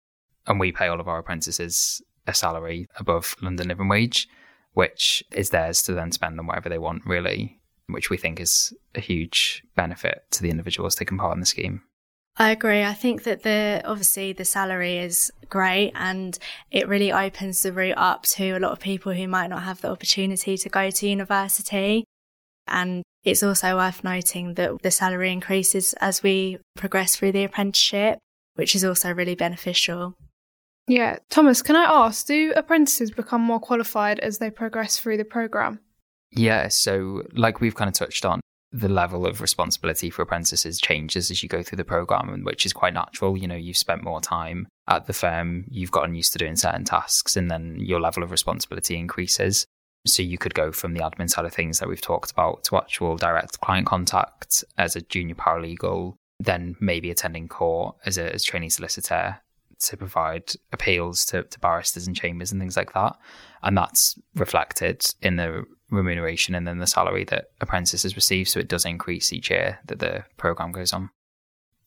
And 0.45 0.59
we 0.59 0.71
pay 0.71 0.87
all 0.87 0.99
of 0.99 1.07
our 1.07 1.17
apprentices 1.17 2.03
a 2.27 2.35
salary 2.35 2.87
above 2.97 3.35
London 3.41 3.67
living 3.67 3.87
wage, 3.87 4.27
which 4.73 5.23
is 5.31 5.49
theirs 5.49 5.81
to 5.83 5.93
then 5.93 6.11
spend 6.11 6.39
on 6.39 6.45
whatever 6.45 6.69
they 6.69 6.77
want, 6.77 7.01
really 7.05 7.59
which 7.87 8.09
we 8.09 8.17
think 8.17 8.39
is 8.39 8.73
a 8.95 8.99
huge 8.99 9.63
benefit 9.75 10.23
to 10.31 10.41
the 10.41 10.49
individuals 10.49 10.95
taking 10.95 11.17
part 11.17 11.33
in 11.33 11.39
the 11.39 11.45
scheme. 11.45 11.81
I 12.37 12.51
agree. 12.51 12.83
I 12.83 12.93
think 12.93 13.23
that 13.23 13.43
the 13.43 13.81
obviously 13.85 14.33
the 14.33 14.43
salary 14.43 14.97
is 14.97 15.31
great 15.49 15.93
and 15.95 16.37
it 16.69 16.87
really 16.87 17.11
opens 17.11 17.61
the 17.61 17.71
route 17.71 17.97
up 17.97 18.23
to 18.23 18.51
a 18.51 18.59
lot 18.59 18.73
of 18.73 18.79
people 18.79 19.13
who 19.13 19.27
might 19.27 19.47
not 19.47 19.63
have 19.63 19.79
the 19.81 19.89
opportunity 19.89 20.57
to 20.57 20.69
go 20.69 20.89
to 20.89 21.07
university. 21.07 22.03
And 22.67 23.03
it's 23.23 23.41
also 23.41 23.77
worth 23.77 24.03
noting 24.03 24.55
that 24.55 24.81
the 24.81 24.91
salary 24.91 25.31
increases 25.31 25.93
as 26.01 26.23
we 26.23 26.57
progress 26.75 27.15
through 27.15 27.31
the 27.31 27.45
apprenticeship, 27.45 28.19
which 28.55 28.75
is 28.75 28.83
also 28.83 29.13
really 29.13 29.35
beneficial. 29.35 30.15
Yeah. 30.87 31.19
Thomas, 31.29 31.61
can 31.61 31.75
I 31.77 31.85
ask, 31.85 32.27
do 32.27 32.51
apprentices 32.55 33.11
become 33.11 33.41
more 33.41 33.59
qualified 33.59 34.19
as 34.19 34.39
they 34.39 34.49
progress 34.49 34.99
through 34.99 35.17
the 35.17 35.25
programme? 35.25 35.79
Yeah. 36.35 36.67
So, 36.67 37.23
like 37.33 37.61
we've 37.61 37.75
kind 37.75 37.87
of 37.87 37.93
touched 37.93 38.25
on, 38.25 38.41
the 38.75 38.89
level 38.89 39.25
of 39.25 39.39
responsibility 39.39 40.09
for 40.09 40.21
apprentices 40.21 40.81
changes 40.81 41.31
as 41.31 41.41
you 41.41 41.47
go 41.47 41.63
through 41.63 41.77
the 41.77 41.85
program, 41.85 42.43
which 42.43 42.65
is 42.65 42.73
quite 42.73 42.93
natural. 42.93 43.37
You 43.37 43.47
know, 43.47 43.55
you've 43.55 43.77
spent 43.77 44.03
more 44.03 44.19
time 44.19 44.67
at 44.89 45.07
the 45.07 45.13
firm, 45.13 45.63
you've 45.69 45.91
gotten 45.91 46.13
used 46.13 46.33
to 46.33 46.39
doing 46.39 46.57
certain 46.57 46.83
tasks, 46.83 47.37
and 47.37 47.49
then 47.49 47.77
your 47.79 48.01
level 48.01 48.21
of 48.21 48.31
responsibility 48.31 48.97
increases. 48.97 49.65
So 50.05 50.21
you 50.21 50.37
could 50.37 50.53
go 50.53 50.73
from 50.73 50.93
the 50.93 50.99
admin 50.99 51.29
side 51.29 51.45
of 51.45 51.53
things 51.53 51.79
that 51.79 51.87
we've 51.87 52.01
talked 52.01 52.31
about 52.31 52.65
to 52.65 52.75
actual 52.75 53.15
direct 53.15 53.61
client 53.61 53.87
contact 53.87 54.63
as 54.77 54.97
a 54.97 55.01
junior 55.01 55.35
paralegal, 55.35 56.15
then 56.39 56.75
maybe 56.81 57.09
attending 57.09 57.47
court 57.47 57.95
as 58.05 58.17
a 58.17 58.33
as 58.33 58.43
trainee 58.43 58.69
solicitor 58.69 59.37
to 59.79 59.97
provide 59.97 60.51
appeals 60.73 61.25
to, 61.25 61.43
to 61.43 61.59
barristers 61.59 62.07
and 62.07 62.15
chambers 62.15 62.51
and 62.51 62.61
things 62.61 62.77
like 62.77 62.93
that. 62.93 63.15
And 63.63 63.77
that's 63.77 64.19
reflected 64.35 65.01
in 65.21 65.37
the 65.37 65.63
remuneration 65.89 66.55
and 66.55 66.67
then 66.67 66.79
the 66.79 66.87
salary 66.87 67.23
that 67.25 67.51
apprentices 67.61 68.15
receive. 68.15 68.49
So 68.49 68.59
it 68.59 68.67
does 68.67 68.85
increase 68.85 69.31
each 69.31 69.49
year 69.49 69.79
that 69.85 69.99
the 69.99 70.25
program 70.37 70.71
goes 70.71 70.93
on. 70.93 71.09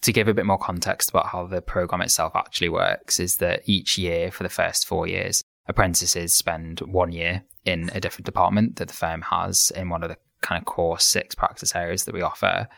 To 0.03 0.13
give 0.13 0.29
a 0.29 0.35
bit 0.35 0.47
more 0.47 0.59
context 0.59 1.11
about 1.11 1.27
how 1.27 1.47
the 1.47 1.61
program 1.61 2.01
itself 2.03 2.37
actually 2.37 2.69
works, 2.69 3.19
is 3.19 3.39
that 3.39 3.63
each 3.67 3.99
year 3.99 4.31
for 4.31 4.45
the 4.45 4.49
first 4.49 4.87
four 4.87 5.09
years, 5.09 5.43
apprentices 5.67 6.35
spend 6.35 6.81
one 6.81 7.11
year 7.11 7.43
in 7.65 7.91
a 7.93 8.01
different 8.01 8.25
department 8.25 8.77
that 8.77 8.89
the 8.89 8.95
firm 8.95 9.23
has 9.23 9.73
in 9.75 9.89
one 9.89 10.03
of 10.03 10.09
the 10.09 10.17
kind 10.41 10.61
of 10.61 10.67
core 10.67 10.99
six 10.99 11.35
practice 11.35 11.75
areas 11.75 12.05
that 12.05 12.15
we 12.15 12.23
offer. 12.23 12.69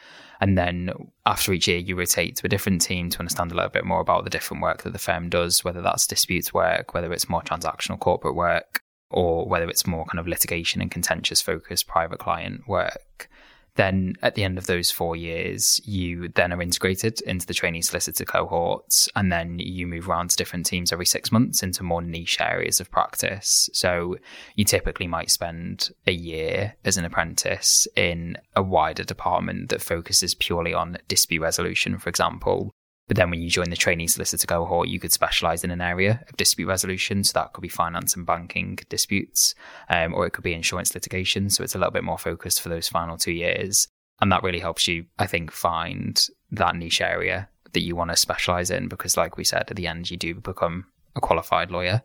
And 0.41 0.57
then 0.57 0.91
after 1.27 1.53
each 1.53 1.69
year, 1.69 1.77
you 1.77 1.95
rotate 1.95 2.37
to 2.37 2.47
a 2.47 2.49
different 2.49 2.81
team 2.81 3.11
to 3.11 3.19
understand 3.19 3.53
a 3.53 3.55
little 3.55 3.71
bit 3.71 3.85
more 3.85 4.01
about 4.01 4.25
the 4.25 4.31
different 4.31 4.63
work 4.63 4.83
that 4.83 4.95
the 4.95 4.99
firm 4.99 5.29
does, 5.29 5.63
whether 5.63 5.83
that's 5.83 6.07
disputes 6.07 6.55
work, 6.55 6.95
whether 6.95 7.13
it's 7.13 7.29
more 7.29 7.43
transactional 7.43 7.99
corporate 7.99 8.35
work, 8.35 8.83
or 9.11 9.47
whether 9.47 9.69
it's 9.69 9.87
more 9.87 10.05
kind 10.07 10.19
of 10.19 10.29
litigation 10.29 10.81
and 10.81 10.91
contentious 10.91 11.41
focused 11.43 11.87
private 11.87 12.19
client 12.19 12.67
work. 12.69 13.29
Then 13.77 14.17
at 14.21 14.35
the 14.35 14.43
end 14.43 14.59
of 14.59 14.67
those 14.67 14.91
four 14.91 15.15
years, 15.17 15.81
you 15.85 16.29
then 16.29 16.53
are 16.53 16.61
integrated 16.61 17.21
into 17.23 17.47
the 17.47 17.55
trainee 17.55 17.83
solicitor 17.83 18.25
cohorts, 18.25 19.09
and 19.15 19.31
then 19.31 19.59
you 19.59 19.87
move 19.87 20.09
around 20.09 20.31
to 20.31 20.37
different 20.37 20.67
teams 20.67 20.93
every 20.93 21.07
six 21.07 21.31
months 21.31 21.63
into 21.63 21.85
more 21.85 22.03
niche 22.03 22.41
areas 22.41 22.81
of 22.81 22.91
practice. 22.91 23.71
So 23.73 24.17
you 24.57 24.65
typically 24.65 25.07
might 25.07 25.31
spend 25.31 25.91
a 26.07 26.13
year 26.13 26.75
as 26.85 26.97
an 26.97 27.05
apprentice 27.05 27.87
in 27.97 28.37
a 28.57 28.63
wider 28.63 29.05
department 29.05 29.69
that 29.71 29.83
focuses 29.83 30.35
purely 30.35 30.75
on 30.75 30.99
dispute 31.07 31.41
resolution, 31.41 31.97
for 31.99 32.09
example, 32.09 32.73
but 33.11 33.17
then 33.17 33.29
when 33.29 33.43
you 33.43 33.51
join 33.51 33.71
the 33.71 33.77
trainee 33.77 34.07
solicitor 34.07 34.47
cohort, 34.47 34.87
you 34.87 35.01
could 35.01 35.11
specialize 35.11 35.65
in 35.65 35.73
an 35.73 35.81
area 35.81 36.23
of 36.29 36.37
dispute 36.37 36.69
resolution. 36.69 37.25
So 37.25 37.33
that 37.35 37.53
could 37.53 37.61
be 37.61 37.69
finance 37.69 38.15
and 38.15 38.25
banking 38.25 38.79
disputes, 38.89 39.53
um, 39.89 40.15
or 40.15 40.27
it 40.27 40.31
could 40.31 40.45
be 40.45 40.55
insurance 40.55 40.95
litigation. 40.95 41.51
So 41.51 41.65
it's 41.65 41.75
a 41.75 41.79
little 41.79 41.91
bit 41.91 42.05
more 42.05 42.19
focused 42.19 42.61
for 42.61 42.69
those 42.69 42.89
final 42.89 43.17
two 43.17 43.33
years. 43.33 43.89
And 44.21 44.31
that 44.31 44.45
really 44.45 44.61
helps 44.61 44.87
you, 44.87 45.07
I 45.19 45.27
think, 45.27 45.51
find 45.51 46.25
that 46.53 46.77
niche 46.77 47.01
area 47.01 47.49
that 47.73 47.83
you 47.83 47.97
want 47.97 48.11
to 48.11 48.17
specialize 48.17 48.71
in 48.71 48.87
because, 48.87 49.17
like 49.17 49.37
we 49.37 49.43
said, 49.43 49.65
at 49.67 49.75
the 49.75 49.89
end, 49.89 50.09
you 50.09 50.17
do 50.17 50.37
become 50.37 50.85
a 51.17 51.21
qualified 51.21 51.73
lawyer. 51.73 52.03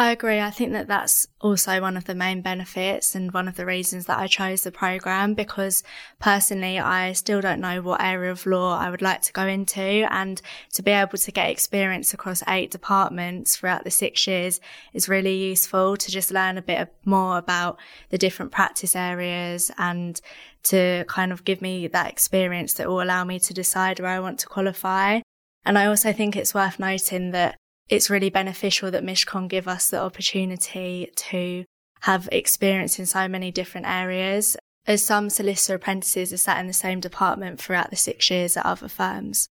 I 0.00 0.12
agree. 0.12 0.38
I 0.38 0.52
think 0.52 0.70
that 0.74 0.86
that's 0.86 1.26
also 1.40 1.80
one 1.80 1.96
of 1.96 2.04
the 2.04 2.14
main 2.14 2.40
benefits 2.40 3.16
and 3.16 3.32
one 3.32 3.48
of 3.48 3.56
the 3.56 3.66
reasons 3.66 4.06
that 4.06 4.20
I 4.20 4.28
chose 4.28 4.62
the 4.62 4.70
program 4.70 5.34
because 5.34 5.82
personally, 6.20 6.78
I 6.78 7.12
still 7.14 7.40
don't 7.40 7.60
know 7.60 7.82
what 7.82 8.00
area 8.00 8.30
of 8.30 8.46
law 8.46 8.78
I 8.78 8.90
would 8.90 9.02
like 9.02 9.22
to 9.22 9.32
go 9.32 9.44
into 9.44 9.82
and 9.82 10.40
to 10.74 10.82
be 10.82 10.92
able 10.92 11.18
to 11.18 11.32
get 11.32 11.50
experience 11.50 12.14
across 12.14 12.44
eight 12.46 12.70
departments 12.70 13.56
throughout 13.56 13.82
the 13.82 13.90
six 13.90 14.24
years 14.28 14.60
is 14.92 15.08
really 15.08 15.34
useful 15.34 15.96
to 15.96 16.10
just 16.12 16.30
learn 16.30 16.58
a 16.58 16.62
bit 16.62 16.94
more 17.04 17.36
about 17.36 17.76
the 18.10 18.18
different 18.18 18.52
practice 18.52 18.94
areas 18.94 19.68
and 19.78 20.20
to 20.62 21.04
kind 21.08 21.32
of 21.32 21.44
give 21.44 21.60
me 21.60 21.88
that 21.88 22.08
experience 22.08 22.74
that 22.74 22.86
will 22.86 23.02
allow 23.02 23.24
me 23.24 23.40
to 23.40 23.52
decide 23.52 23.98
where 23.98 24.10
I 24.10 24.20
want 24.20 24.38
to 24.38 24.46
qualify. 24.46 25.22
And 25.64 25.76
I 25.76 25.86
also 25.86 26.12
think 26.12 26.36
it's 26.36 26.54
worth 26.54 26.78
noting 26.78 27.32
that 27.32 27.56
it's 27.88 28.10
really 28.10 28.30
beneficial 28.30 28.90
that 28.90 29.04
Mishcon 29.04 29.48
give 29.48 29.68
us 29.68 29.90
the 29.90 30.00
opportunity 30.00 31.10
to 31.16 31.64
have 32.02 32.28
experience 32.30 32.98
in 32.98 33.06
so 33.06 33.28
many 33.28 33.50
different 33.50 33.86
areas, 33.86 34.56
as 34.86 35.04
some 35.04 35.30
solicitor 35.30 35.74
apprentices 35.74 36.32
are 36.32 36.38
sat 36.38 36.58
in 36.58 36.66
the 36.66 36.72
same 36.72 37.00
department 37.00 37.60
throughout 37.60 37.90
the 37.90 37.96
six 37.96 38.30
years 38.30 38.56
at 38.56 38.64
other 38.64 38.88
firms. 38.88 39.48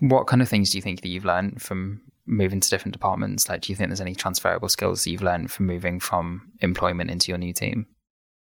What 0.00 0.26
kind 0.26 0.42
of 0.42 0.48
things 0.48 0.70
do 0.70 0.78
you 0.78 0.82
think 0.82 1.00
that 1.00 1.08
you've 1.08 1.24
learned 1.24 1.62
from 1.62 2.02
moving 2.26 2.60
to 2.60 2.70
different 2.70 2.92
departments? 2.92 3.48
Like, 3.48 3.62
do 3.62 3.72
you 3.72 3.76
think 3.76 3.88
there's 3.88 4.00
any 4.00 4.14
transferable 4.14 4.68
skills 4.68 5.04
that 5.04 5.10
you've 5.10 5.22
learned 5.22 5.50
from 5.50 5.66
moving 5.66 6.00
from 6.00 6.52
employment 6.60 7.10
into 7.10 7.30
your 7.30 7.38
new 7.38 7.52
team? 7.52 7.86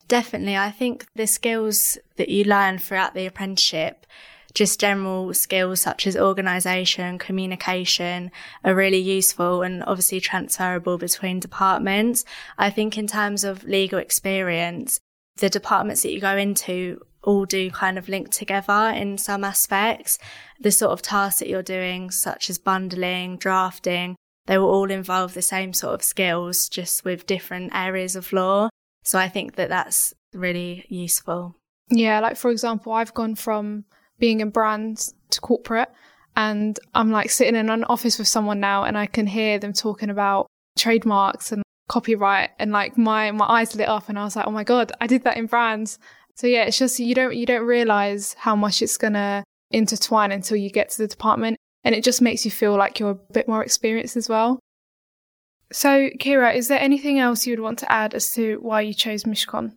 Definitely. 0.07 0.57
I 0.57 0.71
think 0.71 1.05
the 1.15 1.27
skills 1.27 1.97
that 2.17 2.29
you 2.29 2.43
learn 2.43 2.77
throughout 2.79 3.13
the 3.13 3.25
apprenticeship 3.25 4.05
just 4.53 4.79
general 4.79 5.33
skills 5.33 5.79
such 5.79 6.05
as 6.07 6.17
organisation, 6.17 7.17
communication 7.17 8.31
are 8.63 8.75
really 8.75 8.97
useful 8.99 9.61
and 9.61 9.83
obviously 9.85 10.19
transferable 10.19 10.97
between 10.97 11.39
departments. 11.39 12.25
I 12.57 12.69
think 12.69 12.97
in 12.97 13.07
terms 13.07 13.43
of 13.43 13.63
legal 13.63 13.99
experience, 13.99 14.99
the 15.37 15.49
departments 15.49 16.03
that 16.03 16.11
you 16.11 16.19
go 16.19 16.35
into 16.35 17.01
all 17.23 17.45
do 17.45 17.69
kind 17.71 17.97
of 17.97 18.09
link 18.09 18.31
together 18.31 18.91
in 18.95 19.17
some 19.17 19.43
aspects. 19.43 20.17
The 20.59 20.71
sort 20.71 20.91
of 20.91 21.01
tasks 21.01 21.39
that 21.39 21.49
you're 21.49 21.63
doing, 21.63 22.11
such 22.11 22.49
as 22.49 22.57
bundling, 22.57 23.37
drafting, 23.37 24.15
they 24.47 24.57
will 24.57 24.69
all 24.69 24.89
involve 24.89 25.33
the 25.33 25.41
same 25.41 25.73
sort 25.73 25.93
of 25.93 26.03
skills, 26.03 26.67
just 26.67 27.05
with 27.05 27.27
different 27.27 27.73
areas 27.75 28.15
of 28.15 28.33
law. 28.33 28.69
So 29.03 29.19
I 29.19 29.29
think 29.29 29.55
that 29.55 29.69
that's 29.69 30.13
really 30.33 30.85
useful. 30.89 31.55
Yeah, 31.89 32.19
like 32.19 32.37
for 32.37 32.51
example, 32.51 32.91
I've 32.91 33.13
gone 33.13 33.35
from 33.35 33.85
being 34.21 34.39
in 34.39 34.51
brands 34.51 35.13
to 35.31 35.41
corporate. 35.41 35.89
And 36.37 36.79
I'm 36.95 37.11
like 37.11 37.29
sitting 37.29 37.55
in 37.55 37.69
an 37.69 37.83
office 37.83 38.17
with 38.17 38.29
someone 38.29 38.61
now 38.61 38.85
and 38.85 38.97
I 38.97 39.07
can 39.07 39.27
hear 39.27 39.59
them 39.59 39.73
talking 39.73 40.09
about 40.09 40.47
trademarks 40.77 41.51
and 41.51 41.61
copyright 41.89 42.51
and 42.57 42.71
like 42.71 42.97
my 42.97 43.31
my 43.31 43.45
eyes 43.45 43.75
lit 43.75 43.89
up 43.89 44.07
and 44.07 44.17
I 44.17 44.23
was 44.23 44.37
like, 44.37 44.47
oh 44.47 44.51
my 44.51 44.63
God, 44.63 44.93
I 45.01 45.07
did 45.07 45.25
that 45.25 45.35
in 45.35 45.47
brands. 45.47 45.99
So 46.35 46.47
yeah, 46.47 46.63
it's 46.63 46.77
just 46.77 46.99
you 46.99 47.13
don't 47.13 47.35
you 47.35 47.45
don't 47.45 47.65
realize 47.65 48.33
how 48.35 48.55
much 48.55 48.81
it's 48.81 48.97
gonna 48.97 49.43
intertwine 49.71 50.31
until 50.31 50.55
you 50.55 50.69
get 50.69 50.89
to 50.91 50.99
the 50.99 51.07
department. 51.07 51.57
And 51.83 51.93
it 51.95 52.03
just 52.03 52.21
makes 52.21 52.45
you 52.45 52.51
feel 52.51 52.77
like 52.77 52.99
you're 52.99 53.11
a 53.11 53.33
bit 53.33 53.47
more 53.47 53.63
experienced 53.63 54.15
as 54.15 54.29
well. 54.29 54.59
So, 55.73 56.09
Kira, 56.19 56.55
is 56.55 56.67
there 56.67 56.79
anything 56.79 57.17
else 57.17 57.47
you 57.47 57.53
would 57.53 57.63
want 57.63 57.79
to 57.79 57.91
add 57.91 58.13
as 58.13 58.31
to 58.33 58.59
why 58.61 58.81
you 58.81 58.93
chose 58.93 59.23
Mishcon? 59.23 59.73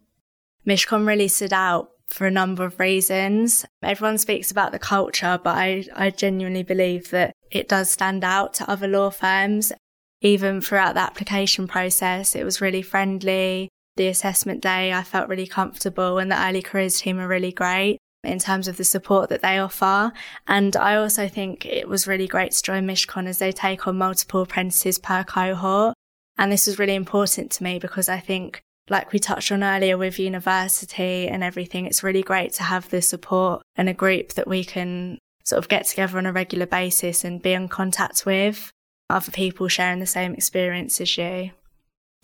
Mishcon 0.66 1.06
really 1.06 1.28
stood 1.28 1.52
out 1.52 1.90
for 2.08 2.26
a 2.26 2.30
number 2.30 2.64
of 2.64 2.78
reasons. 2.78 3.64
Everyone 3.82 4.18
speaks 4.18 4.50
about 4.50 4.72
the 4.72 4.78
culture, 4.78 5.38
but 5.42 5.56
I, 5.56 5.84
I 5.94 6.10
genuinely 6.10 6.62
believe 6.62 7.10
that 7.10 7.32
it 7.50 7.68
does 7.68 7.90
stand 7.90 8.24
out 8.24 8.54
to 8.54 8.70
other 8.70 8.88
law 8.88 9.10
firms. 9.10 9.72
Even 10.20 10.60
throughout 10.60 10.94
the 10.94 11.00
application 11.00 11.66
process, 11.66 12.34
it 12.34 12.44
was 12.44 12.60
really 12.60 12.82
friendly. 12.82 13.68
The 13.96 14.08
assessment 14.08 14.62
day, 14.62 14.92
I 14.92 15.02
felt 15.02 15.28
really 15.28 15.46
comfortable 15.46 16.18
and 16.18 16.30
the 16.30 16.42
early 16.42 16.62
careers 16.62 17.00
team 17.00 17.20
are 17.20 17.28
really 17.28 17.52
great 17.52 17.98
in 18.24 18.38
terms 18.38 18.66
of 18.66 18.76
the 18.76 18.84
support 18.84 19.28
that 19.28 19.42
they 19.42 19.58
offer. 19.58 20.12
And 20.48 20.76
I 20.76 20.96
also 20.96 21.28
think 21.28 21.66
it 21.66 21.88
was 21.88 22.06
really 22.06 22.26
great 22.26 22.52
to 22.52 22.62
join 22.62 22.86
Mishcon 22.86 23.26
as 23.26 23.38
they 23.38 23.52
take 23.52 23.86
on 23.86 23.98
multiple 23.98 24.42
apprentices 24.42 24.98
per 24.98 25.24
cohort. 25.24 25.94
And 26.36 26.50
this 26.50 26.66
was 26.66 26.78
really 26.78 26.94
important 26.94 27.52
to 27.52 27.62
me 27.62 27.78
because 27.78 28.08
I 28.08 28.18
think 28.18 28.62
like 28.90 29.12
we 29.12 29.18
touched 29.18 29.50
on 29.50 29.64
earlier 29.64 29.96
with 29.96 30.18
university 30.18 31.28
and 31.28 31.42
everything, 31.42 31.86
it's 31.86 32.02
really 32.02 32.22
great 32.22 32.52
to 32.54 32.62
have 32.62 32.90
the 32.90 33.00
support 33.00 33.62
and 33.76 33.88
a 33.88 33.94
group 33.94 34.34
that 34.34 34.46
we 34.46 34.64
can 34.64 35.18
sort 35.44 35.58
of 35.58 35.68
get 35.68 35.86
together 35.86 36.18
on 36.18 36.26
a 36.26 36.32
regular 36.32 36.66
basis 36.66 37.24
and 37.24 37.42
be 37.42 37.52
in 37.52 37.68
contact 37.68 38.26
with 38.26 38.70
other 39.10 39.30
people 39.30 39.68
sharing 39.68 40.00
the 40.00 40.06
same 40.06 40.34
experience 40.34 41.00
as 41.00 41.16
you. 41.16 41.50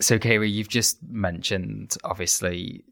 So, 0.01 0.19
Kira, 0.19 0.51
you've 0.51 0.69
just 0.69 1.03
mentioned 1.03 1.97
obviously 2.05 2.85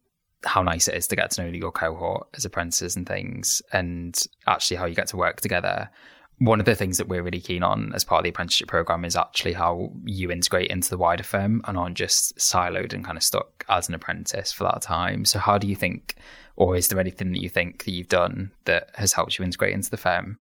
how 0.45 0.63
nice 0.63 0.89
it 0.89 0.95
is 0.95 1.07
to 1.09 1.17
get 1.17 1.31
to 1.33 1.43
know 1.43 1.49
your 1.49 1.73
cohort 1.73 2.29
as 2.35 2.45
apprentices 2.45 2.97
and 2.97 3.07
things, 3.07 3.63
and 3.73 4.23
actually 4.47 4.77
how 4.77 4.87
you 4.87 4.95
get 4.95 5.09
to 5.09 5.17
work 5.17 5.41
together. 5.41 5.91
One 6.39 6.61
of 6.61 6.67
the 6.67 6.75
things 6.75 6.99
that 6.99 7.09
we're 7.09 7.23
really 7.23 7.41
keen 7.41 7.63
on 7.63 7.93
as 7.95 8.05
part 8.05 8.21
of 8.21 8.25
the 8.25 8.31
apprenticeship 8.31 8.69
program 8.69 9.05
is 9.05 9.17
actually 9.17 9.55
how 9.55 9.91
you 10.05 10.31
integrate 10.31 10.71
into 10.71 10.89
the 10.89 10.99
wider 10.99 11.25
firm 11.25 11.61
and 11.67 11.77
aren't 11.77 11.97
just 11.97 12.37
siloed 12.37 12.93
and 12.93 13.05
kind 13.05 13.19
of 13.19 13.25
stuck 13.25 13.65
as 13.69 13.89
an 13.89 13.95
apprentice 13.95 14.53
for 14.53 14.65
that 14.65 14.81
time. 14.81 15.25
So, 15.25 15.39
how 15.41 15.59
do 15.59 15.67
you 15.67 15.75
think, 15.75 16.15
or 16.55 16.77
is 16.77 16.89
there 16.89 17.01
anything 17.01 17.33
that 17.33 17.43
you 17.43 17.49
think 17.49 17.85
that 17.85 17.91
you've 17.91 18.09
done 18.09 18.53
that 18.67 18.91
has 18.95 19.13
helped 19.13 19.39
you 19.39 19.45
integrate 19.45 19.75
into 19.75 19.91
the 19.91 19.97
firm? 19.97 20.39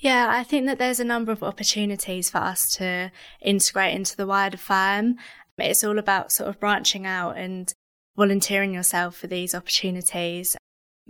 Yeah, 0.00 0.28
I 0.30 0.44
think 0.44 0.66
that 0.66 0.78
there's 0.78 1.00
a 1.00 1.04
number 1.04 1.32
of 1.32 1.42
opportunities 1.42 2.30
for 2.30 2.38
us 2.38 2.74
to 2.76 3.10
integrate 3.40 3.94
into 3.94 4.16
the 4.16 4.26
wider 4.26 4.56
firm. 4.56 5.16
It's 5.56 5.82
all 5.82 5.98
about 5.98 6.30
sort 6.30 6.48
of 6.48 6.60
branching 6.60 7.04
out 7.04 7.36
and 7.36 7.72
volunteering 8.16 8.74
yourself 8.74 9.16
for 9.16 9.28
these 9.28 9.54
opportunities 9.54 10.56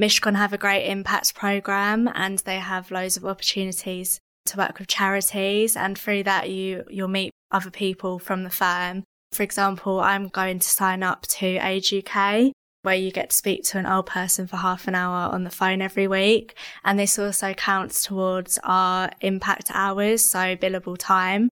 Mishcon 0.00 0.36
have 0.36 0.52
a 0.52 0.58
great 0.58 0.86
impact 0.86 1.34
program 1.34 2.08
and 2.14 2.38
they 2.40 2.58
have 2.58 2.90
loads 2.90 3.16
of 3.16 3.24
opportunities 3.24 4.20
to 4.46 4.56
work 4.56 4.78
with 4.78 4.88
charities. 4.88 5.76
And 5.76 5.98
through 5.98 6.22
that, 6.24 6.50
you, 6.50 6.84
you'll 6.88 7.08
meet 7.08 7.32
other 7.50 7.70
people 7.70 8.18
from 8.18 8.44
the 8.44 8.50
firm. 8.50 9.02
For 9.32 9.42
example, 9.42 10.00
I'm 10.00 10.28
going 10.28 10.60
to 10.60 10.68
sign 10.68 11.02
up 11.02 11.26
to 11.26 11.46
Age 11.46 11.92
UK, 11.92 12.52
where 12.82 12.94
you 12.94 13.10
get 13.10 13.30
to 13.30 13.36
speak 13.36 13.64
to 13.64 13.78
an 13.78 13.86
old 13.86 14.06
person 14.06 14.46
for 14.46 14.56
half 14.56 14.88
an 14.88 14.94
hour 14.94 15.32
on 15.32 15.44
the 15.44 15.50
phone 15.50 15.82
every 15.82 16.06
week. 16.06 16.56
And 16.84 16.98
this 16.98 17.18
also 17.18 17.52
counts 17.52 18.04
towards 18.04 18.58
our 18.64 19.10
impact 19.20 19.70
hours, 19.74 20.24
so 20.24 20.56
billable 20.56 20.96
time. 20.96 21.48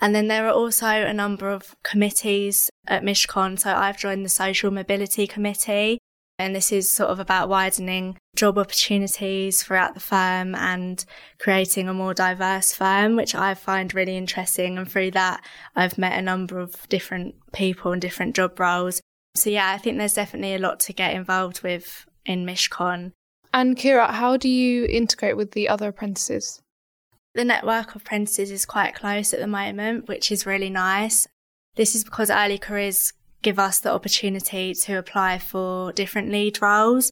And 0.00 0.14
then 0.14 0.28
there 0.28 0.46
are 0.46 0.52
also 0.52 0.86
a 0.86 1.12
number 1.12 1.50
of 1.50 1.74
committees 1.82 2.70
at 2.86 3.02
Mishcon. 3.02 3.58
So 3.58 3.72
I've 3.72 3.98
joined 3.98 4.24
the 4.24 4.30
Social 4.30 4.70
Mobility 4.70 5.26
Committee, 5.26 5.97
and 6.38 6.54
this 6.54 6.70
is 6.70 6.88
sort 6.88 7.10
of 7.10 7.18
about 7.18 7.48
widening 7.48 8.16
job 8.36 8.58
opportunities 8.58 9.62
throughout 9.62 9.94
the 9.94 10.00
firm 10.00 10.54
and 10.54 11.04
creating 11.38 11.88
a 11.88 11.94
more 11.94 12.14
diverse 12.14 12.72
firm, 12.72 13.16
which 13.16 13.34
I 13.34 13.54
find 13.54 13.92
really 13.92 14.16
interesting. 14.16 14.78
And 14.78 14.90
through 14.90 15.10
that, 15.12 15.44
I've 15.74 15.98
met 15.98 16.18
a 16.18 16.22
number 16.22 16.60
of 16.60 16.88
different 16.88 17.34
people 17.52 17.92
and 17.92 18.00
different 18.00 18.36
job 18.36 18.60
roles. 18.60 19.00
So 19.34 19.50
yeah, 19.50 19.70
I 19.70 19.78
think 19.78 19.98
there's 19.98 20.14
definitely 20.14 20.54
a 20.54 20.60
lot 20.60 20.78
to 20.80 20.92
get 20.92 21.14
involved 21.14 21.62
with 21.62 22.06
in 22.24 22.46
Mishcon. 22.46 23.12
And 23.52 23.76
Kira, 23.76 24.10
how 24.10 24.36
do 24.36 24.48
you 24.48 24.84
integrate 24.84 25.36
with 25.36 25.52
the 25.52 25.68
other 25.68 25.88
apprentices? 25.88 26.60
The 27.34 27.44
network 27.44 27.94
of 27.94 28.02
apprentices 28.02 28.50
is 28.50 28.64
quite 28.64 28.94
close 28.94 29.32
at 29.32 29.40
the 29.40 29.46
moment, 29.46 30.06
which 30.06 30.30
is 30.30 30.46
really 30.46 30.70
nice. 30.70 31.26
This 31.76 31.94
is 31.94 32.04
because 32.04 32.30
early 32.30 32.58
careers 32.58 33.12
give 33.42 33.58
us 33.58 33.78
the 33.80 33.92
opportunity 33.92 34.74
to 34.74 34.98
apply 34.98 35.38
for 35.38 35.92
different 35.92 36.30
lead 36.30 36.60
roles. 36.60 37.10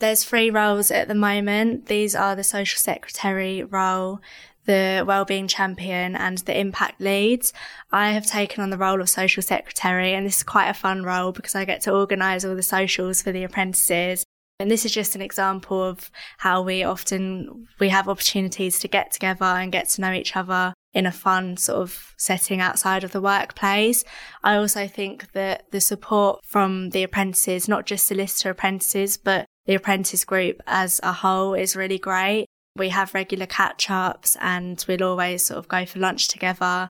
There's 0.00 0.24
three 0.24 0.50
roles 0.50 0.90
at 0.90 1.08
the 1.08 1.14
moment. 1.14 1.86
These 1.86 2.14
are 2.14 2.34
the 2.34 2.44
social 2.44 2.78
secretary 2.78 3.62
role, 3.62 4.20
the 4.64 5.04
wellbeing 5.06 5.48
champion 5.48 6.16
and 6.16 6.38
the 6.38 6.58
impact 6.58 7.00
leads. 7.00 7.52
I 7.90 8.10
have 8.10 8.26
taken 8.26 8.62
on 8.62 8.70
the 8.70 8.78
role 8.78 9.00
of 9.00 9.08
social 9.08 9.42
secretary 9.42 10.12
and 10.12 10.26
this 10.26 10.38
is 10.38 10.42
quite 10.42 10.68
a 10.68 10.74
fun 10.74 11.04
role 11.04 11.32
because 11.32 11.54
I 11.54 11.64
get 11.64 11.82
to 11.82 11.92
organise 11.92 12.44
all 12.44 12.56
the 12.56 12.62
socials 12.62 13.22
for 13.22 13.32
the 13.32 13.44
apprentices. 13.44 14.24
And 14.58 14.70
this 14.70 14.84
is 14.84 14.92
just 14.92 15.14
an 15.14 15.22
example 15.22 15.82
of 15.82 16.10
how 16.38 16.62
we 16.62 16.84
often, 16.84 17.66
we 17.80 17.88
have 17.88 18.08
opportunities 18.08 18.78
to 18.80 18.88
get 18.88 19.10
together 19.10 19.44
and 19.44 19.72
get 19.72 19.88
to 19.90 20.00
know 20.00 20.12
each 20.12 20.36
other 20.36 20.74
in 20.94 21.06
a 21.06 21.12
fun 21.12 21.56
sort 21.56 21.78
of 21.78 22.14
setting 22.18 22.60
outside 22.60 23.04
of 23.04 23.12
the 23.12 23.20
workplace. 23.20 24.04
I 24.44 24.56
also 24.56 24.86
think 24.86 25.32
that 25.32 25.70
the 25.70 25.80
support 25.80 26.40
from 26.44 26.90
the 26.90 27.02
apprentices, 27.02 27.68
not 27.68 27.86
just 27.86 28.06
solicitor 28.06 28.50
apprentices, 28.50 29.16
but 29.16 29.46
the 29.66 29.74
apprentice 29.74 30.24
group 30.24 30.60
as 30.66 31.00
a 31.02 31.12
whole 31.12 31.54
is 31.54 31.76
really 31.76 31.98
great. 31.98 32.46
We 32.76 32.90
have 32.90 33.14
regular 33.14 33.46
catch 33.46 33.90
ups 33.90 34.36
and 34.40 34.82
we'll 34.88 35.04
always 35.04 35.44
sort 35.44 35.58
of 35.58 35.68
go 35.68 35.86
for 35.86 35.98
lunch 35.98 36.28
together. 36.28 36.88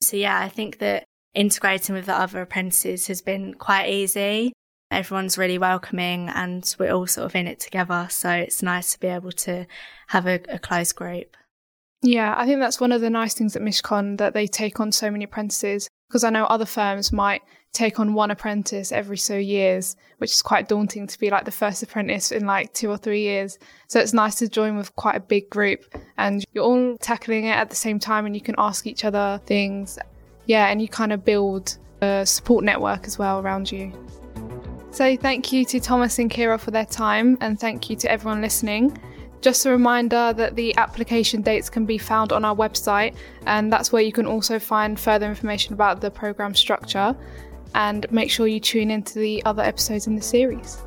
So 0.00 0.16
yeah, 0.16 0.38
I 0.38 0.48
think 0.48 0.78
that 0.78 1.04
integrating 1.34 1.94
with 1.94 2.06
the 2.06 2.14
other 2.14 2.40
apprentices 2.40 3.06
has 3.06 3.22
been 3.22 3.54
quite 3.54 3.88
easy. 3.88 4.52
Everyone's 4.90 5.38
really 5.38 5.58
welcoming 5.58 6.28
and 6.28 6.74
we're 6.78 6.92
all 6.92 7.06
sort 7.06 7.26
of 7.26 7.36
in 7.36 7.46
it 7.46 7.60
together. 7.60 8.08
So 8.10 8.30
it's 8.30 8.62
nice 8.62 8.92
to 8.92 9.00
be 9.00 9.06
able 9.06 9.32
to 9.32 9.66
have 10.08 10.26
a, 10.26 10.40
a 10.48 10.58
close 10.58 10.92
group. 10.92 11.36
Yeah, 12.02 12.34
I 12.36 12.46
think 12.46 12.60
that's 12.60 12.80
one 12.80 12.92
of 12.92 13.02
the 13.02 13.10
nice 13.10 13.34
things 13.34 13.56
at 13.56 13.62
Mishcon 13.62 14.16
that 14.18 14.32
they 14.32 14.46
take 14.46 14.80
on 14.80 14.90
so 14.90 15.10
many 15.10 15.24
apprentices 15.24 15.90
because 16.08 16.24
I 16.24 16.30
know 16.30 16.44
other 16.46 16.64
firms 16.64 17.12
might 17.12 17.42
take 17.72 18.00
on 18.00 18.14
one 18.14 18.30
apprentice 18.30 18.90
every 18.90 19.18
so 19.18 19.36
years, 19.36 19.96
which 20.18 20.32
is 20.32 20.42
quite 20.42 20.68
daunting 20.68 21.06
to 21.06 21.18
be 21.18 21.30
like 21.30 21.44
the 21.44 21.50
first 21.50 21.82
apprentice 21.82 22.32
in 22.32 22.46
like 22.46 22.72
two 22.72 22.90
or 22.90 22.96
three 22.96 23.20
years. 23.22 23.58
So 23.86 24.00
it's 24.00 24.14
nice 24.14 24.34
to 24.36 24.48
join 24.48 24.76
with 24.76 24.94
quite 24.96 25.16
a 25.16 25.20
big 25.20 25.50
group 25.50 25.84
and 26.16 26.44
you're 26.52 26.64
all 26.64 26.96
tackling 26.98 27.44
it 27.44 27.54
at 27.54 27.70
the 27.70 27.76
same 27.76 27.98
time 27.98 28.26
and 28.26 28.34
you 28.34 28.40
can 28.40 28.54
ask 28.58 28.86
each 28.86 29.04
other 29.04 29.40
things. 29.46 29.98
Yeah, 30.46 30.66
and 30.68 30.80
you 30.80 30.88
kind 30.88 31.12
of 31.12 31.24
build 31.24 31.76
a 32.00 32.24
support 32.24 32.64
network 32.64 33.06
as 33.06 33.18
well 33.18 33.40
around 33.40 33.70
you. 33.70 33.92
So 34.90 35.16
thank 35.16 35.52
you 35.52 35.64
to 35.66 35.78
Thomas 35.78 36.18
and 36.18 36.30
Kira 36.30 36.58
for 36.58 36.72
their 36.72 36.86
time 36.86 37.38
and 37.40 37.60
thank 37.60 37.88
you 37.88 37.96
to 37.96 38.10
everyone 38.10 38.40
listening. 38.40 38.98
Just 39.40 39.64
a 39.64 39.70
reminder 39.70 40.34
that 40.34 40.54
the 40.54 40.76
application 40.76 41.40
dates 41.40 41.70
can 41.70 41.86
be 41.86 41.96
found 41.96 42.30
on 42.32 42.44
our 42.44 42.54
website, 42.54 43.14
and 43.46 43.72
that's 43.72 43.90
where 43.90 44.02
you 44.02 44.12
can 44.12 44.26
also 44.26 44.58
find 44.58 45.00
further 45.00 45.26
information 45.26 45.72
about 45.72 46.00
the 46.00 46.10
program 46.10 46.54
structure. 46.54 47.16
And 47.74 48.04
make 48.10 48.30
sure 48.30 48.46
you 48.46 48.60
tune 48.60 48.90
into 48.90 49.18
the 49.18 49.44
other 49.44 49.62
episodes 49.62 50.06
in 50.06 50.16
the 50.16 50.22
series. 50.22 50.82